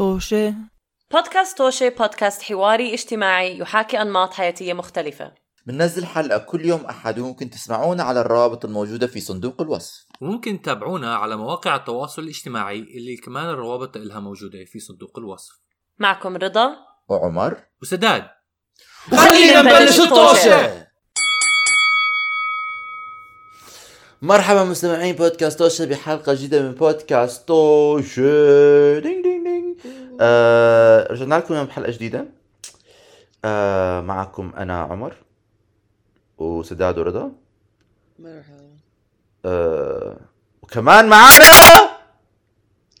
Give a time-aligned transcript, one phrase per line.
[0.00, 0.54] طوشة.
[1.12, 5.32] بودكاست طوشة بودكاست حواري اجتماعي يحاكي أنماط حياتية مختلفة.
[5.66, 10.04] بننزل حلقة كل يوم أحد وممكن تسمعونا على الروابط الموجودة في صندوق الوصف.
[10.20, 15.52] وممكن تتابعونا على مواقع التواصل الاجتماعي اللي كمان الروابط لها موجودة في صندوق الوصف.
[15.98, 16.76] معكم رضا.
[17.08, 17.60] وعمر.
[17.82, 18.24] وسداد.
[19.10, 20.86] خلينا نبلش الطوشة.
[24.22, 29.39] مرحبا مستمعين بودكاست طوشة بحلقة جديدة من بودكاست طوشة دينج دينج.
[30.20, 32.26] آه رجعنا لكم اليوم بحلقة جديدة.
[33.44, 35.14] آه معكم أنا عمر
[36.38, 37.32] وسداد ورضا.
[38.18, 38.70] مرحبا.
[39.44, 40.16] آه
[40.62, 41.90] وكمان معانا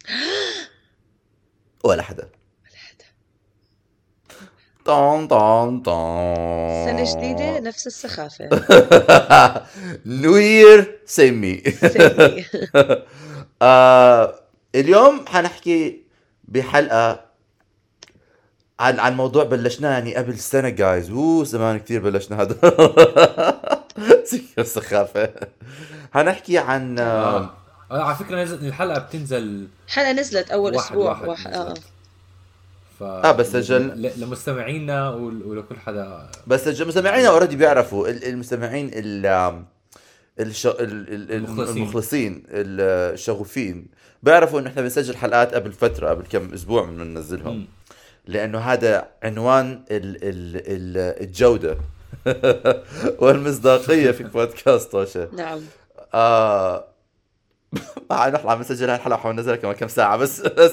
[1.84, 2.28] ولا حدا.
[4.84, 8.48] طون طون طون سنة جديدة نفس السخافة.
[10.06, 12.44] نيو يير سيمي سيمي.
[14.74, 15.99] اليوم حنحكي
[16.50, 17.20] بحلقة
[18.80, 22.56] عن عن موضوع بلشناه يعني قبل سنة جايز أوه زمان كثير بلشنا هذا
[24.58, 25.30] السخافة
[26.14, 27.50] حنحكي عن آه
[27.90, 28.02] آه.
[28.02, 31.64] على فكرة نزل الحلقة بتنزل حلقة نزلت أول واحد أسبوع واحد واحد آه.
[31.64, 31.82] نزلت.
[32.98, 33.02] ف...
[33.02, 33.86] آه، بس سجل.
[34.02, 39.62] ل- لمستمعينا ول- ولكل حدا بس المستمعين اوريدي بيعرفوا ال- المستمعين ال
[40.40, 40.66] الش...
[40.66, 40.74] ال...
[40.80, 41.32] ال...
[41.32, 41.76] المخلصين.
[41.76, 43.86] المخلصين الشغوفين
[44.22, 47.66] بيعرفوا انه إحنا بنسجل حلقات قبل فترة قبل كم أسبوع من بننزلهم مم.
[48.26, 50.16] لأنه هذا عنوان ال...
[50.16, 50.56] ال...
[50.56, 51.22] ال...
[51.22, 51.76] الجودة
[53.20, 55.60] والمصداقية في بودكاست توشه نعم
[56.14, 56.84] آه
[58.10, 60.72] مع إحنا عم نسجل هالحلقه وحننزلها كمان كم ساعة بس بس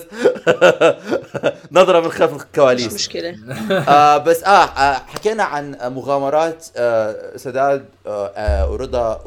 [1.71, 3.37] نظرة من خلف مش الكواليس مشكلة.
[3.89, 9.21] آه بس آه, آه حكينا عن مغامرات آه سداد آه آه ورضا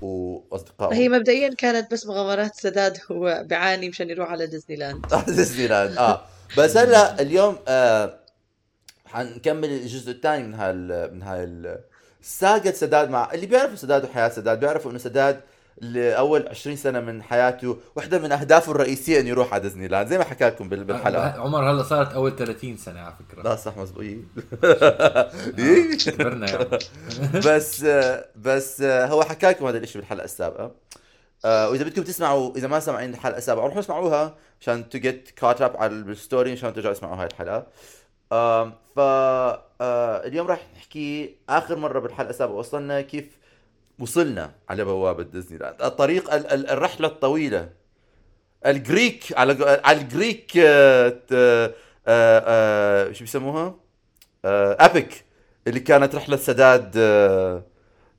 [0.00, 0.94] وأصدقائه.
[0.96, 5.96] هي مبدئيا كانت بس مغامرات سداد هو بيعاني مشان يروح على ديزني لاند ديزني لاند
[5.98, 6.22] آه.
[6.58, 8.18] بس هلا اليوم آه
[9.06, 11.80] حنكمل الجزء الثاني من هال من هاي ال-
[12.22, 15.40] saga سداد مع اللي بيعرفوا سداد وحياة سداد بيعرفوا إنه سداد
[15.80, 20.18] لأول 20 سنة من حياته واحدة من أهدافه الرئيسية إنه يروح على ديزني لاند زي
[20.18, 21.40] ما حكى لكم بال- بالحلقة.
[21.40, 23.42] عمر هلا صارت أول 30 سنة على فكرة.
[23.42, 24.04] لا صح مزبوط
[26.06, 26.78] كبرنا يا عمر.
[27.46, 27.84] بس
[28.36, 30.70] بس هو حكى لكم هذا الشيء بالحلقة السابقة.
[31.44, 35.62] آه، وإذا بدكم تسمعوا إذا ما سمعين الحلقة السابقة روحوا اسمعوها عشان to get caught
[35.62, 37.66] up على ال story عشان ترجعوا تسمعوا هاي الحلقة.
[38.96, 38.98] ف
[39.80, 43.24] آه، اليوم راح نحكي آخر مرة بالحلقة السابقة وصلنا كيف
[43.98, 47.68] وصلنا على بوابة ديزني لاند الطريق ال- ال- الرحلة الطويلة
[48.66, 51.74] ال Greek على على ال Greek آه، آه،
[52.06, 53.74] آه، شو بيسموها؟
[54.44, 55.24] epic
[55.66, 56.96] اللي كانت رحلة سداد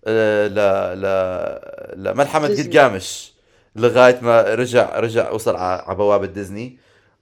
[0.07, 0.55] ل
[1.01, 2.63] ل لملحمه ديزني.
[2.63, 3.33] جلجامش
[3.75, 6.77] لغاية ما رجع رجع وصل على بوابة ديزني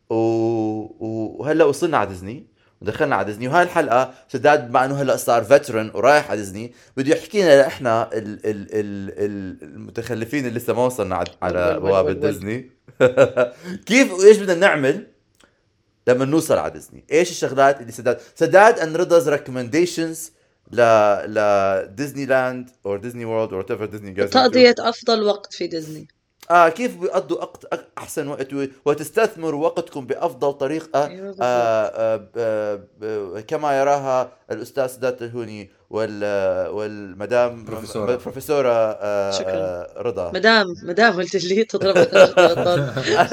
[0.09, 2.45] وهلأ وصلنا على ديزني
[2.81, 3.47] ودخلنا على ديزني.
[3.47, 8.09] وهاي الحلقة سداد مع إنه هلأ صار veteran ورايح على ديزني بده يحكي لنا إحنا
[8.13, 8.17] ال...
[8.17, 8.39] ال...
[8.45, 9.09] ال...
[9.17, 12.11] ال- المتخلفين اللي لسه ما وصلنا على, بوابة.
[12.13, 12.71] ديزني.
[13.87, 15.07] كيف وايش بدنا نعمل
[16.07, 20.31] لما نوصل على ديزني؟ إيش الشغلات اللي سداد سداد and رضا's recommendations
[20.71, 20.81] ل
[21.27, 26.07] ل ديزني لاند أو ديزني وورلد أو whatever ديزني جاز تقضية أفضل وقت في ديزني.
[26.50, 27.46] آه كيف بيقضوا
[27.97, 28.47] أحسن وقت
[28.85, 31.40] وتستثمروا وقتكم بأفضل طريقة؟ أيوة بالضبط.
[31.41, 31.91] آه
[32.38, 36.24] آه ب- كما يراها الأستاذ سداد الهوني وال
[36.69, 38.16] والمدام بروفيسورة.
[38.16, 39.52] بروفيسورة آه شكراً.
[39.52, 40.31] آه رضا.
[40.34, 41.97] مدام مدام قلت لي تضرب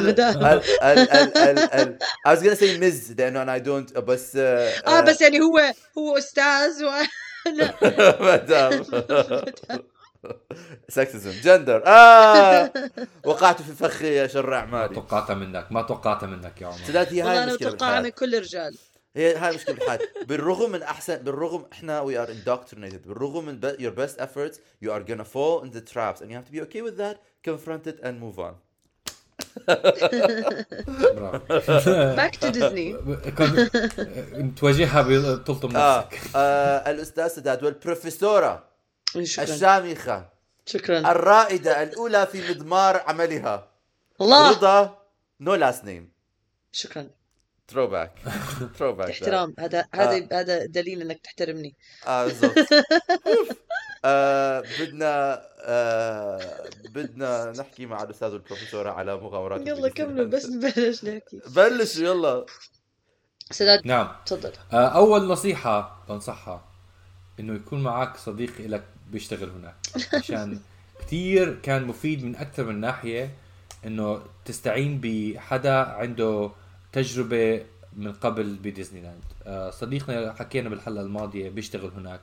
[0.08, 1.98] مدام ال ال ال ال ال
[2.28, 5.58] I was gonna say Ms لأنه أنا I don't بس آه آه بس يعني هو
[5.98, 7.08] هو أستاذ وأنا
[8.34, 8.82] مدام.
[10.88, 12.72] سكسزم جندر آه!
[13.24, 16.76] وقعت في فخ يا شر ما اعمالي توقعتها منك ما توقعتها منك يا عمر.
[16.76, 18.78] سداد هي والله هاي المشكلة متوقعها من كل الرجال.
[19.16, 20.00] هي هاي المشكلة بالحياة.
[20.26, 23.08] بالرغم من أحسن بالرغم إحنا we are indoctrinated.
[23.08, 26.46] بالرغم من your best efforts you are gonna fall in the traps and you have
[26.46, 27.16] to be okay with that
[27.48, 28.54] confront it and move on.
[32.16, 32.96] back to Disney
[34.56, 35.98] تواجهها بتلطم آه.
[35.98, 36.36] نفسك.
[36.36, 38.68] آه الأستاذ سداد والبروفيسورة.
[39.24, 39.44] شكرا.
[39.44, 40.28] الشامخه
[40.66, 40.98] شكرا.
[40.98, 43.68] الرائدة الأولى في مضمار عملها.
[44.20, 44.50] الله.
[44.50, 44.98] رضا
[45.40, 46.12] no last name
[46.72, 47.10] شكرا.
[47.70, 48.12] throwback
[48.78, 49.54] throwback احترام.
[49.58, 51.76] هذا هذا هذا دليل إنك تحترمني.
[52.06, 52.54] آه بالضبط.
[54.04, 61.40] آه بدنا آه بدنا نحكي مع الأستاذ والبروفيسوره على مغامرات يلا كملوا بس نبلش نحكي.
[61.46, 62.46] بلشوا يلا.
[63.50, 64.16] سداد نعم.
[64.26, 64.52] تفضل.
[64.72, 66.64] آه، أول نصيحة بنصحها.
[67.40, 68.82] إنه يكون معك صديق لك
[69.12, 69.74] بيشتغل هناك.
[70.14, 70.60] عشان
[71.00, 73.30] كثير كان مفيد من أكثر من ناحية
[73.86, 76.50] إنه تستعين بحدا عنده
[76.92, 77.64] تجربة
[77.96, 82.20] من قبل بديزني لاند آه، صديقنا حكينا بالحلقة الماضية بيشتغل هناك.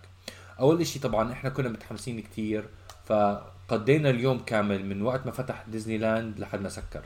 [0.60, 2.66] أول إشي طبعا إحنا كنا متحمسين كتير
[3.06, 7.02] فقضينا اليوم كامل من وقت ما فتح ديزني لاند لحد ما سكر.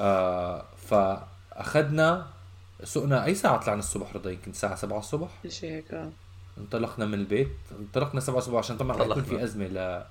[0.00, 2.26] آه فأخذنا
[2.84, 5.28] سقنا أي ساعة طلعنا الصبح رضا؟ يمكن الساعة 7 الصبح.
[5.48, 6.10] شيء هيك آه.
[6.60, 7.48] انطلقنا من البيت
[7.80, 10.04] انطلقنا 7 الصبح عشان طبعا حيكون في أزمة ل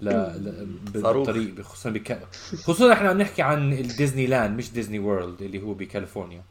[0.00, 0.66] ل.
[0.92, 2.18] بالطريق خصوصا بك...
[2.64, 6.42] خصوصا إحنا عم نحكي عن الديزني لاند مش ديزني وورلد اللي هو بكاليفورنيا.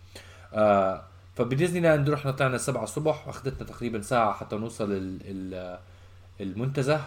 [0.53, 1.03] آه
[1.35, 5.17] فبديزني لاند رحنا طلعنا 7 الصبح أخذتنا تقريبا ساعة حتى نوصل ال...
[5.25, 5.77] ال...
[6.41, 7.01] المنتزه.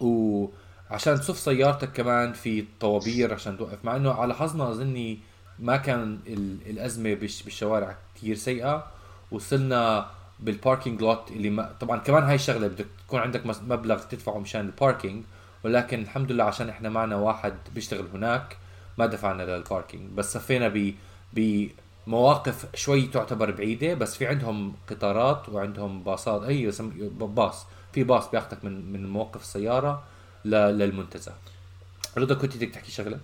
[0.00, 5.18] وعشان تصف سيارتك كمان في طوابير عشان توقف مع إنه على حظنا أظني
[5.58, 8.86] ما كان ال- الأزمة بالش- بالشوارع كتير سيئة.
[9.30, 10.10] وصلنا
[10.40, 14.60] بال parking lot اللي ما طبعا كمان هاي الشغلة بدك تكون عندك مبلغ تدفعه مشان
[14.60, 15.24] ال parking
[15.64, 18.56] ولكن الحمد لله عشان إحنا معنا واحد بيشتغل هناك
[18.98, 20.94] ما دفعنا للباركينج بس صفينا ب
[21.32, 26.72] بمواقف شوي تعتبر بعيدة بس في عندهم قطارات وعندهم باصات اي
[27.10, 30.02] باص في باص بياخذك من من موقف السيارة
[30.44, 31.32] للمنتزه.
[32.18, 33.20] رضا كنت بدك تحكي شغلة؟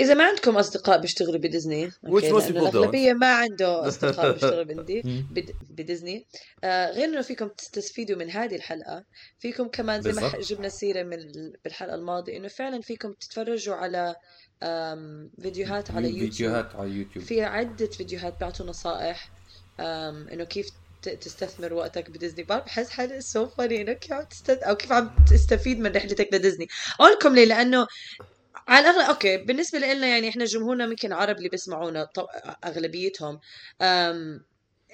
[0.00, 2.56] إذا ما عندكم أصدقاء بيشتغلوا بديزني Which most people don't.
[2.56, 5.02] الأغلبية ما عنده أصدقاء بيشتغلوا بدي
[5.70, 6.26] بديزني.
[6.64, 9.04] آه غير إنه فيكم تستفيدوا من هذه الحلقة
[9.38, 10.32] فيكم كمان زي ما.
[10.40, 14.14] جبنا سيرة من ال- بالحلقة الماضية إنه فعلا فيكم تتفرجوا على
[14.62, 16.30] آم فيديوهات على يوتيوب.
[16.32, 17.24] فيديوهات على يوتيوب.
[17.24, 19.30] في عدة فيديوهات بيعطوا نصائح
[19.80, 20.66] آم إنه كيف
[21.02, 22.42] تستثمر وقتك بديزني.
[22.42, 24.50] بارك بحس حالي so funny إنه كيف عم تست...
[24.50, 26.68] أو كيف عم تستفيد من رحلتك لديزني
[27.00, 27.86] أقول لكم ليه لأنه
[28.68, 32.26] على الأغلب okay بالنسبة لنا يعني إحنا جمهورنا يمكن عرب اللي بيسمعونا طب...
[32.64, 33.40] أغلبيتهم.
[33.82, 34.44] أم...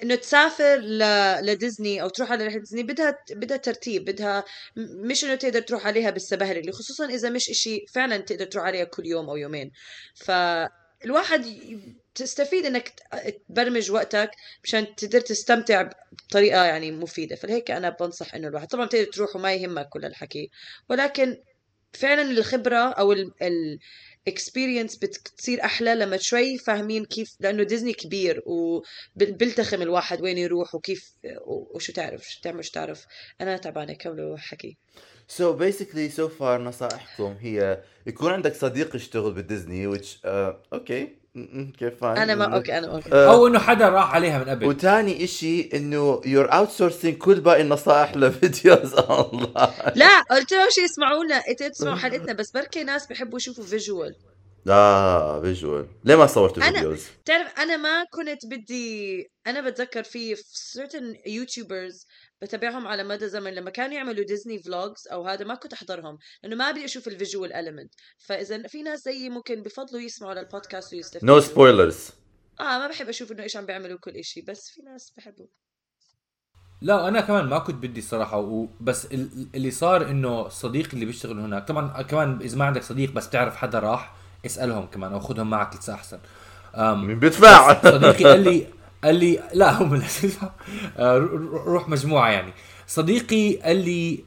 [0.03, 0.99] إنه تسافر ل...
[1.45, 4.43] لديزني أو تروح على رحلة ديزني بدها بدها ترتيب بدها
[4.77, 8.83] مش إنه تقدر تروح عليها بالسبهلله اللي خصوصا إذا مش إشي فعلا تقدر تروح عليها
[8.83, 9.71] كل يوم أو يومين.
[10.15, 11.45] فالواحد
[12.15, 12.93] تستفيد إنك
[13.49, 14.31] تبرمج وقتك
[14.63, 15.89] مشان تقدر تستمتع
[16.29, 17.35] بطريقة يعني مفيدة.
[17.35, 20.49] فلهيك أنا بنصح إنه الواحد طبعا تقدر تروح وما يهمك كل الحكي.
[20.89, 21.37] ولكن
[21.93, 23.15] فعلا الخبرة أو
[24.27, 30.75] ال experience بتصير أحلى لما شوي فاهمين كيف لأنه ديزني كبير وبيلتخم الواحد وين يروح
[30.75, 31.13] وكيف
[31.45, 33.05] وشو تعرف شو تعمل شو تعرف.
[33.41, 34.77] أنا تعبانه كملوا حكي.
[35.27, 41.20] So basically so far نصائحكم هي يكون عندك صديق يشتغل بالديزني which uh, okay.
[41.79, 43.09] كيف فاهم أنا ما okay أنا okay.
[43.13, 44.65] آه، أو إنه حدا راح عليها من قبل.
[44.65, 50.83] وتاني إشي إنه you're outsourcing كل باقي النصائح ل videos online لا قلت لهم شيء
[50.83, 51.41] يسمعونا
[51.71, 54.15] تسمعوا حلقتنا بس بركي ناس بيحبوا يشوفوا visual
[54.69, 60.35] آه visual ليه ما صورتوا أنا- videos؟ تعرف أنا ما كنت بدي أنا بتذكر في
[60.35, 62.05] certain YouTubers
[62.41, 66.55] بتابعهم على مدى زمن لما كانوا يعملوا Disney vlogs أو هذا ما كنت أحضرهم لأنه
[66.55, 71.35] ما بدي أشوف ال visual element فإذا في ناس زيي ممكن بفضلوا يسمعوا للبودكاست ويستفيدوا
[71.35, 72.09] no spoilers
[72.59, 75.47] آه ما بحب أشوف إنه إيش عم بيعملوا كل إشي بس في ناس بحبوا
[76.81, 78.67] لا أنا كمان ما كنت بدي الصراحه.
[78.81, 83.11] بس ال- اللي صار إنه الصديق اللي بيشتغل هناك طبعا كمان إذا ما عندك صديق
[83.11, 84.15] بس بتعرف حدا راح
[84.45, 86.19] اسألهم كمان أو خذهم معك لسه أحسن.
[86.77, 88.67] مين بيدفع؟ صديقي قال لي
[89.03, 90.05] قال لي لا هم اللي
[90.97, 92.53] آه، رو- روح مجموعة يعني.
[92.87, 94.23] صديقي قال لي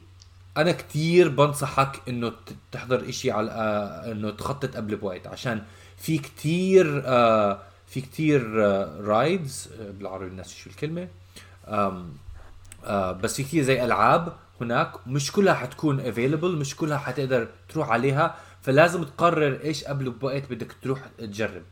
[0.56, 2.32] أنا كتير بنصحك إنه
[2.73, 5.62] تحضر إشي على آه، إنه تخطط قبل بوقت عشان
[5.99, 9.68] في كتير آه، في كتير آه، rides
[9.99, 11.09] بالعربي الناس شو الكلمة.
[13.23, 18.35] بس في كتير زي ألعاب هناك مش كلها حتكون available مش كلها حتقدر تروح عليها
[18.62, 21.62] فلازم تقرر إيش قبل بوقت بدك تروح تجرب.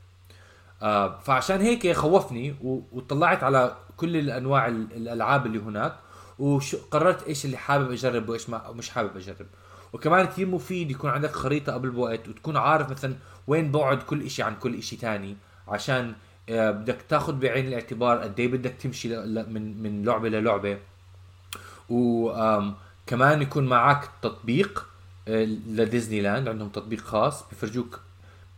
[0.82, 2.54] آه، فعشان هيك خوفني
[2.92, 5.94] وطلعت على كل الأنواع ال- الألعاب اللي هناك
[6.38, 9.46] وقررت إيش اللي حابب أجرب وإيش ما مش حابب أجرب.
[9.92, 13.14] وكمان كثير مفيد يكون عندك خريطة قبل بوقت وتكون عارف مثلا
[13.46, 15.36] وين بعد كل إشي عن كل إشي تاني
[15.68, 16.12] عشان
[16.48, 20.78] آه، بدك تاخذ بعين الاعتبار قد إيه بدك تمشي من من لعبة للعبة
[21.90, 24.86] وكمان يكون معك تطبيق
[25.28, 28.00] آه، لديزني لاند عندهم تطبيق خاص بيفرجوك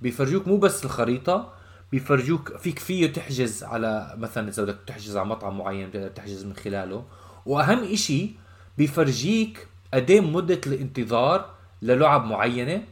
[0.03, 1.53] بيفرجوك مو بس الخريطة
[1.95, 6.57] بيفرجوك فيك فيه تحجز على مثلا إذا بدك تحجز على مطعم معين بتقدر تحجز من
[6.57, 7.05] خلاله.
[7.47, 8.31] وأهم إشي
[8.79, 11.51] بيفرجيك قد إيه مدة الانتظار
[11.83, 12.83] للعب معينة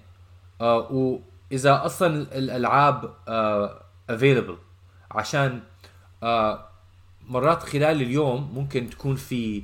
[0.61, 4.59] آه وإذا أصلا الألعاب آه available.
[5.11, 5.61] عشان
[6.23, 6.69] آه
[7.29, 9.63] مرات خلال اليوم ممكن تكون في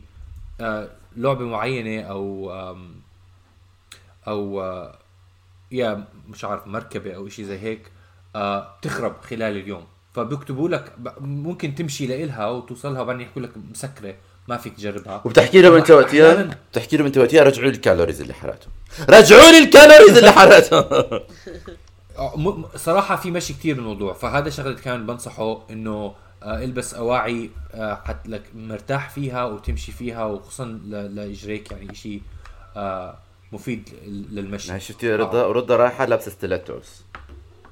[0.60, 2.50] آه لعبة معينة أو
[4.28, 4.98] أو آه
[5.72, 7.82] يا مش عارف مركبة أو إشي زي هيك.
[7.86, 7.97] آه
[8.82, 9.84] تخرب خلال اليوم.
[10.14, 14.14] فبيكتبوا لك ممكن تمشي لإلها وتوصلها وبعدين يحكوا لك مسكرة
[14.48, 15.22] ما فيك تجربها.
[15.24, 18.72] وبتحكي لهم أنت وقتها؟ بتحكي لهم أنت وقتها؟ رجعوا لي ال calories اللي حرقتهم.
[19.08, 20.84] رجعوا لي ال calories اللي حرقتهم.
[22.18, 24.12] آه، صراحة في مشي كتير بالموضوع.
[24.12, 30.24] فهذا شغلة كمان بنصحه إنه آه، البس أواعي آه، حت لك مرتاح فيها وتمشي فيها
[30.24, 32.22] وخصوصا ل- لإجريك يعني شيء
[33.52, 34.80] مفيد ل- للمشي.
[34.80, 37.02] شفتي رضا رضا رايحة لابسة stilettos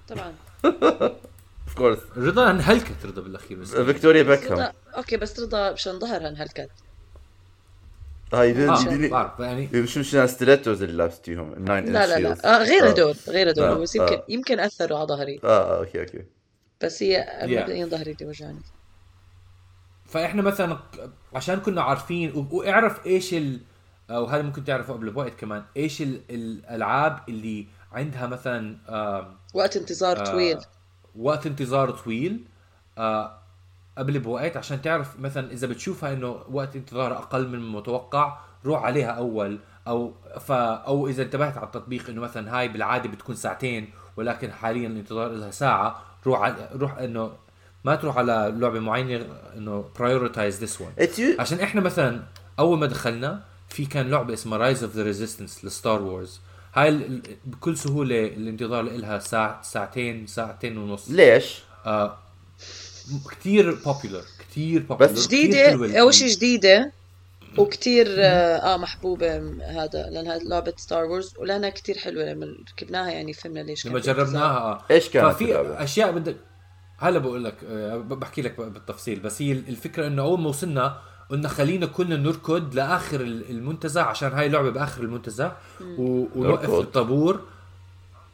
[0.08, 0.32] طبعا.
[0.66, 3.74] of course رضا انهلكت رضا بالأخير بس.
[3.76, 4.72] فيكتوريا بيكهام.
[4.96, 6.70] okay بس رضا مشان ظهرها انهلكت.
[8.32, 9.68] هاي دي- آه دي- دي- بعرف يعني.
[9.72, 12.18] مش مش stilettos اللي لابستيهم ال nine لا لا.
[12.18, 12.54] لا.
[12.60, 12.90] آه غير آه.
[12.90, 14.24] هدول غير آه، هدول بس يمكن آه.
[14.28, 15.40] يمكن أثروا على ظهري.
[15.44, 16.24] آه آه، أوكي أوكي.
[16.82, 17.44] بس هي Yeah.
[17.44, 18.60] مبدئيا ظهري اللي وجعني.
[20.06, 20.78] فإحنا مثلا
[21.34, 23.60] عشان كنا عارفين وإعرف إيش ال
[24.10, 30.20] وهذا ممكن تعرفه قبل بوقت كمان إيش ال- الألعاب اللي عندها مثلا آم، وقت انتظار
[30.20, 30.58] آه، طويل.
[31.16, 32.44] وقت انتظار طويل
[32.98, 33.38] آه،
[33.98, 39.10] قبل بوقت عشان تعرف مثلا إذا بتشوفها إنه وقت انتظار أقل من المتوقع روح عليها
[39.10, 39.58] أول.
[39.88, 44.88] أو ف أو إذا انتبهت على التطبيق إنه مثلا هاي بالعادة بتكون ساعتين ولكن حاليا
[44.88, 47.32] الانتظار لها ساعة روح على روح إنه
[47.84, 49.26] ما تروح على لعبة معينة
[49.56, 50.98] إنه prioritize this one.
[50.98, 52.22] it's you عشان إحنا مثلا
[52.58, 56.40] أول ما دخلنا في كان لعبة اسمها Rise of the Resistance ل Star Wars.
[56.76, 62.18] هاي ال- بكل سهولة الانتظار لها ساعه ساعتين ساعتين ونص ليش؟ آه
[63.30, 66.92] كثير popular كثير popular بس جديدة أول شيء جديدة
[67.58, 72.46] وكتير آه, آه محبوبة م- هذا لأن هذه لعبة Star Wars ولأنها كتير حلوة لما
[72.72, 73.98] ركبناها يعني فهمنا ليش لما.
[73.98, 76.36] جربناها آه إيش كانت ففي؟ أشياء بدك
[76.98, 80.98] هلا بقول لك آه، بحكي لك بالتفصيل بس هي الفكرة إنه أول ما وصلنا
[81.30, 85.52] قلنا خلينا كلنا نركض لآخر ال- المنتزه عشان هاي لعبة بآخر المنتزه.
[85.80, 86.74] و- ونوقف نركض.
[86.80, 87.40] الطابور.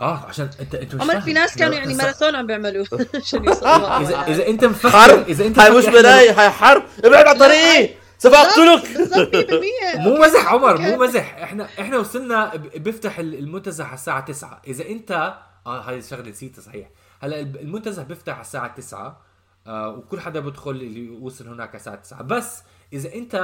[0.00, 1.20] آه عشان انت أنت مش عمر.
[1.20, 2.84] في ناس كانوا يعني ماراثون عم بيعملوا.
[3.22, 5.28] عشان يوصلوا اذا إذا أنت مفكر حرب.
[5.28, 6.82] إذا أنت هاي مش play هاي حرب.
[7.04, 10.78] ابعد عن طريقي سوف اقتلك بالضبط 100% مو مزح عمر.
[10.78, 11.34] مو مزح.
[11.42, 15.34] إحنا إحنا وصلنا ب- بيفتح ال- المنتزه على الساعة 9 إذا انت
[15.66, 16.88] آه هاي الشغلة نسيتها صحيح.
[17.22, 19.20] هلا المنتزه بيفتح على الساعة 9
[19.66, 23.34] آه وكل حدا بدخل اللي وصل هناك على الساعة 9 بس إذا أنت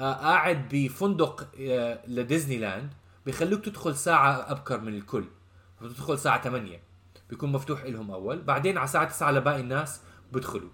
[0.00, 2.90] آه قاعد بفندق آه لديزني لاند
[3.26, 5.24] بيخلوك تدخل ساعة أبكر من الكل.
[5.82, 6.80] بتدخل الساعة 8
[7.30, 8.42] بيكون مفتوح لهم أول.
[8.42, 10.00] بعدين على الساعة 9 لباقي الناس
[10.32, 10.68] بدخلوا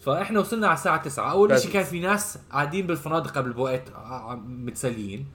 [0.00, 3.82] فإحنا وصلنا على الساعة 9 أول بس- شيء كان في ناس قاعدين بالفنادق قبل بوقت
[3.94, 5.26] ع- متسليين.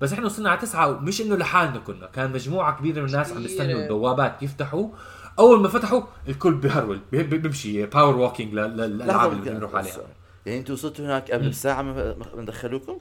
[0.00, 2.06] بس إحنا وصلنا على 9 مش إنه لحالنا كنا.
[2.06, 3.82] كان مجموعة كبيرة من الناس عم يستنوا كبيرة.
[3.84, 4.88] البوابات يفتحوا.
[5.38, 10.00] أول ما فتحوا الكل بيهرول بي- بي- بيمشي power walking للألعاب اللي بدنا نروح عليها.
[10.46, 12.98] يعني أنتوا وصلتوا هناك قبل بساعة ما ما دخلوكم؟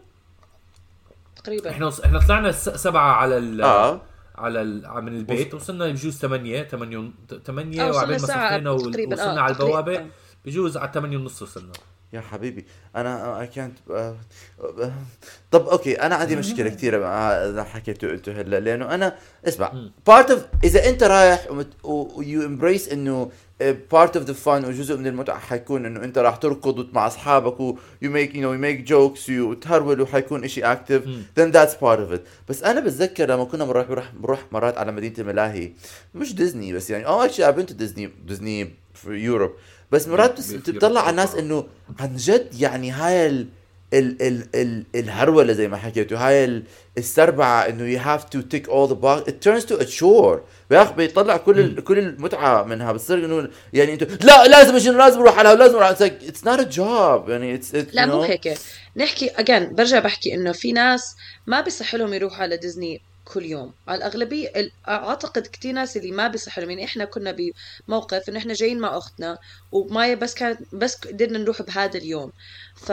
[1.35, 1.69] تقريبا.
[1.69, 1.99] إحنا وص...
[1.99, 3.61] إحنا طلعنا سبعة على ال...
[3.61, 4.01] آه.
[4.35, 5.03] على ال...
[5.03, 5.53] من البيت.
[5.53, 7.11] وصلنا بجوز 8 8
[7.45, 9.53] 8 آه، وصلنا وعبين ما صفينا و- تقريباً، آه، وصلنا على.
[9.53, 10.05] البوابة.
[10.45, 11.71] بجوز على 8 ونص وصلنا.
[12.13, 12.65] يا حبيبي
[12.95, 13.77] أنا اي كانت
[15.51, 19.15] طب okay أنا عندي مشكلة كثيرة مع اللي حكيته أنتم هلا لأنه أنا
[19.47, 19.73] اسمع
[20.07, 21.47] part of إذا أنت رايح
[21.83, 23.31] و you embrace إنه
[23.91, 27.77] part of the fun وجزء من المتعة حيكون إنه أنت راح تركض مع أصحابك و
[28.01, 31.03] you make you know make jokes وتهرول وحيكون شيء active
[31.39, 32.21] then that's part of it.
[32.49, 35.71] بس أنا بتذكر لما كنا بنروح بروح مرات على مدينة الملاهي
[36.15, 39.51] مش ديزني بس يعني آه actually to ديزني ديزني في Europe
[39.93, 41.35] بس مرات بس بتطلع على الناس.
[41.35, 41.65] إنه
[41.99, 43.47] عن جد يعني هاي ال
[43.93, 46.63] ال ال ال الهرولة زي ما حكيتوا هاي ال-
[46.97, 49.29] السربعة إنه you have to tick all the box.
[49.31, 50.37] It turns to a chore.
[50.69, 52.91] بياخ بيطلع كل ال- كل المتعة منها.
[52.91, 55.91] بتصير إنه يعني أنتوا لا لازم أجي لازم أروح على لازم أروح.
[55.99, 57.29] It's not a job.
[57.29, 58.21] يعني it's, it's لا مو.
[58.21, 58.57] هيك.
[58.95, 61.15] نحكي اجان برجع بحكي إنه في ناس
[61.47, 63.01] ما بيصح لهم يروحوا على ديزني.
[63.25, 63.73] كل يوم.
[63.87, 67.35] على الأغلبية ال- أعتقد كثير ناس اللي ما بيصح لهم يعني إحنا كنا
[67.87, 69.37] بموقف انه إحنا جايين مع أختنا
[69.71, 72.31] ومايا بس كانت بس قدرنا نروح بهذا اليوم.
[72.75, 72.91] ف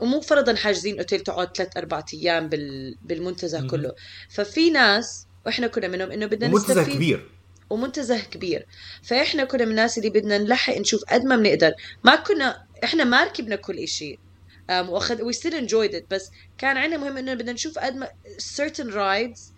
[0.00, 2.96] ومو فرضا حاجزين أوتيل تقعد ثلاث أربع أيام بال...
[3.02, 3.66] بالمنتزه.
[3.66, 3.92] كله.
[4.30, 6.94] ففي ناس وإحنا كنا منهم إنه بدنا نستفيد.
[6.94, 7.30] كبير.
[7.70, 8.66] ومنتزه كبير.
[9.02, 11.72] فإحنا كنا من الناس اللي بدنا نلحق نشوف قد ما بنقدر.
[12.04, 13.86] ما كنا إحنا ما ركبنا كل
[14.68, 18.08] um, واخذ we still enjoyed it بس كان عندنا مهم إنه بدنا نشوف قد ما
[18.56, 19.57] certain rides um,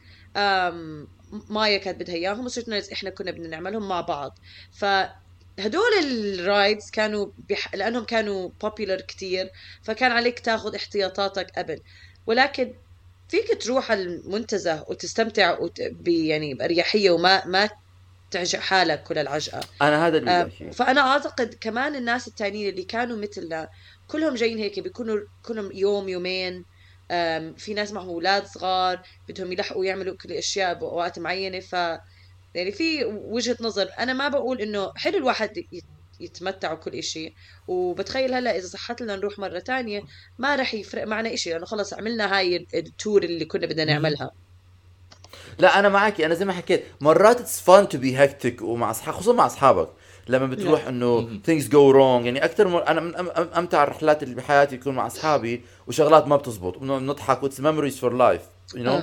[1.50, 4.38] مايا كانت بدها إياهم و certain rides إحنا كنا بدنا نعملهم مع بعض.
[4.72, 7.74] فهدول الرايدز كانوا بح...
[7.74, 9.50] لأنهم كانوا popular كتير
[9.82, 11.80] فكان عليك تاخذ احتياطاتك قبل.
[12.26, 12.74] ولكن
[13.28, 15.82] فيك تروح على المنتزه وتستمتع وت...
[15.82, 16.08] ب...
[16.08, 17.70] يعني بأريحية وما ما
[18.30, 19.60] تعجق حالك كل العجقة.
[19.82, 23.68] أنا هذا اللي آه، فأنا أعتقد كمان الناس التانيين اللي كانوا مثلنا
[24.08, 26.64] كلهم جايين هيك بيكونوا كلهم يوم يومين
[27.56, 31.72] في ناس معهم أولاد صغار بدهم يلحقوا يعملوا كل الأشياء باوقات معينة ف
[32.54, 35.84] يعني في وجهة نظر أنا ما بقول إنه حلو الواحد يت-
[36.20, 37.34] يتمتع وكل إشي
[37.66, 40.02] وبتخيل هلأ إذا صحت لنا نروح مرة تانية
[40.38, 44.30] ما راح يفرق معنا إشي لأنه خلص عملنا هاي ال tour اللي كنا بدنا نعملها.
[45.58, 49.14] لا أنا معك أنا زي ما حكيت مرات it's fun to be hectic ومع أصحاب
[49.14, 49.88] خصوصا مع أصحابك.
[50.28, 52.24] لما بتروح إنه things go wrong.
[52.24, 52.88] يعني أكثر مر...
[52.88, 53.14] أنا من
[53.56, 56.76] امتع الرحلات اللي بحياتي يكون مع أصحابي وشغلات ما بتزبط.
[56.76, 58.42] وبنضحك و it's memories for life
[58.74, 59.02] you know.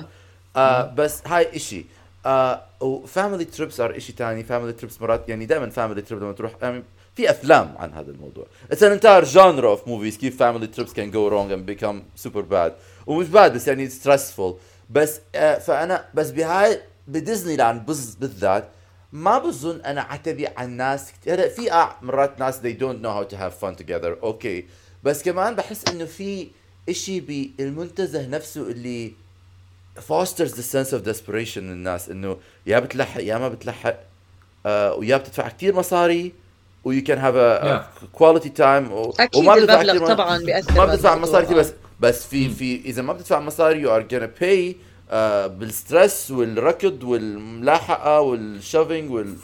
[0.94, 1.84] بس هاي إشي.
[2.26, 4.44] آه و family trips are إشي تاني.
[4.44, 6.82] family trips مرات يعني دائما family trip لما تروح يعني
[7.16, 8.46] في أفلام عن هذا الموضوع.
[8.72, 12.40] it's an entire genre of movies كيف family trips can go wrong and become super
[12.40, 12.74] bad
[13.06, 14.56] ومش bad بس يعني stressful
[14.90, 17.86] بس آه فأنا بس بهاي بديزني لاند
[18.20, 18.68] بالذات
[19.12, 23.32] ما بظن أنا عتبي على الناس هلا في آه مرات ناس they don't know how
[23.34, 24.22] to have fun together.
[24.22, 24.64] okay.
[25.04, 26.48] بس كمان بحس إنه في
[26.88, 29.12] إشي بالمنتزه نفسه اللي
[29.98, 32.36] fosters the sense of desperation للناس إنه
[32.66, 33.96] يا بتلحق يا ما بتلحق
[34.66, 36.32] آه ويا بتدفع كتير مصاري
[36.84, 38.04] و you can have a, Yeah.
[38.04, 38.90] a quality time.
[38.92, 39.14] و...
[39.20, 41.16] أكيد وما بتدفع المبلغ كتير طبعاً بيأثر ما بتدفع.
[41.16, 44.76] مصاري بس بس في في إذا ما بتدفع مصاري you are gonna pay
[45.10, 49.34] آه بال stress والركض والملاحقة وال shoving وال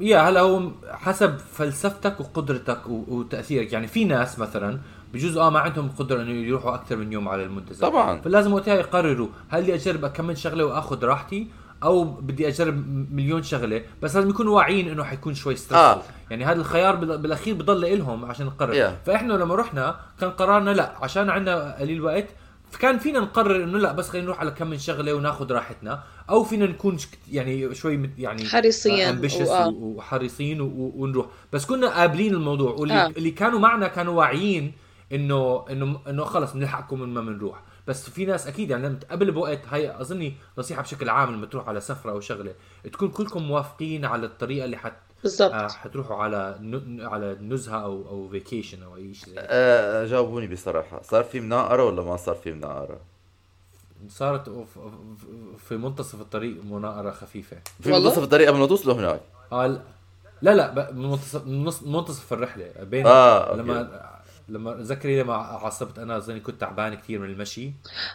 [0.00, 4.78] يا هلا هو حسب فلسفتك وقدرتك وتأثيرك يعني في ناس مثلا
[5.14, 8.20] بجوز آه ما عندهم قدرة إنه يروحوا أكثر من يوم على المنتزه طبعاً.
[8.20, 11.46] فلازم وقتها يقرروا هل بدي أجرب أكمل شغلة وآخذ راحتي
[11.82, 12.74] أو بدي أجرب
[13.14, 16.02] مليون شغلة بس لازم يكونوا واعيين إنه حيكون شوي ستريس آه.
[16.30, 19.06] يعني هذا الخيار بال- بالأخير بضل لهم عشان نقرر Yeah.
[19.06, 22.26] فإحنا لما رحنا كان قرارنا لا عشان عندنا قليل وقت
[22.70, 26.44] فكان فينا نقرر إنه لا بس خلينا نروح على كم من شغلة وناخذ راحتنا أو
[26.44, 26.96] فينا نكون
[27.30, 29.16] يعني شوي يعني حريصين
[29.48, 29.68] وآه.
[29.68, 33.06] و- وحريصين ونروح بس كنا قابلين الموضوع واللي آه.
[33.06, 34.72] اللي كانوا معنا كانوا واعيين
[35.12, 39.30] إنه إنه إنه خلص بنلحقكم من ما بنروح بس في ناس أكيد يعني لما قبل
[39.32, 42.54] بوقت هاي أظني نصيحة بشكل عام لما تروح على سفرة أو شغلة
[42.92, 45.52] تكون كلكم موافقين على الطريقة اللي حت بالضبط.
[45.52, 47.00] آه حتروحوا على ن...
[47.06, 49.46] على نزهة أو أو فيكيشن أو أي شيء زي هيك.
[49.50, 51.02] آه جاوبوني بصراحة.
[51.02, 53.00] صار في مناقرة ولا ما صار في مناقرة؟
[54.08, 54.78] صارت ف-
[55.68, 57.56] في منتصف الطريق مناقرة خفيفة.
[57.80, 59.20] في والله؟ منتصف الطريق قبل ما توصلوا هناك؟
[59.50, 59.80] قال
[60.42, 60.54] لا.
[60.54, 62.70] لا ب- منتصف نص- منتصف الرحلة.
[62.82, 63.60] بين آه، أوكي.
[63.62, 64.06] لما
[64.48, 67.66] لما ذكري لما عصبت أنا أظني كنت تعبان كثير من المشي.
[67.66, 67.72] آه.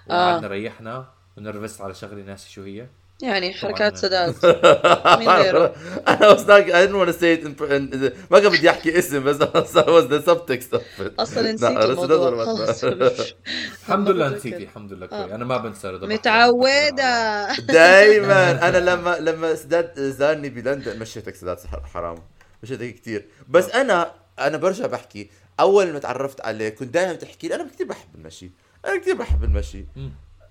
[0.09, 1.05] وقعدنا ريحنا
[1.37, 2.87] ونرفزت على شغله ناسي شو هي.
[3.23, 3.53] يعني.
[3.53, 4.35] حركات سداد.
[5.19, 5.75] مين غيره؟
[6.07, 8.99] أنا was not I didn't want to say it in, in, ما كان بدي أحكي
[8.99, 9.37] اسم بس
[9.75, 11.19] that was the subtext of it.
[11.19, 12.29] أصلا نسيت الموضوع.
[13.87, 14.29] الحمد لله.
[14.29, 15.25] نسيتي الحمد لله آه.
[15.25, 15.35] كوي.
[15.35, 17.55] أنا ما بنسى رضا متعودة.
[17.55, 18.69] دايما.
[18.69, 21.57] أنا لما لما سداد زارني بلندن مشيتك سداد
[21.93, 22.17] حرام.
[22.63, 25.29] مشيتك كثير بس أنا أنا برجع بحكي.
[25.59, 27.55] أول ما تعرفت عليه كنت دائما تحكي لي.
[27.55, 28.51] أنا كثير بحب المشي.
[28.85, 29.85] أنا كثير بحب المشي.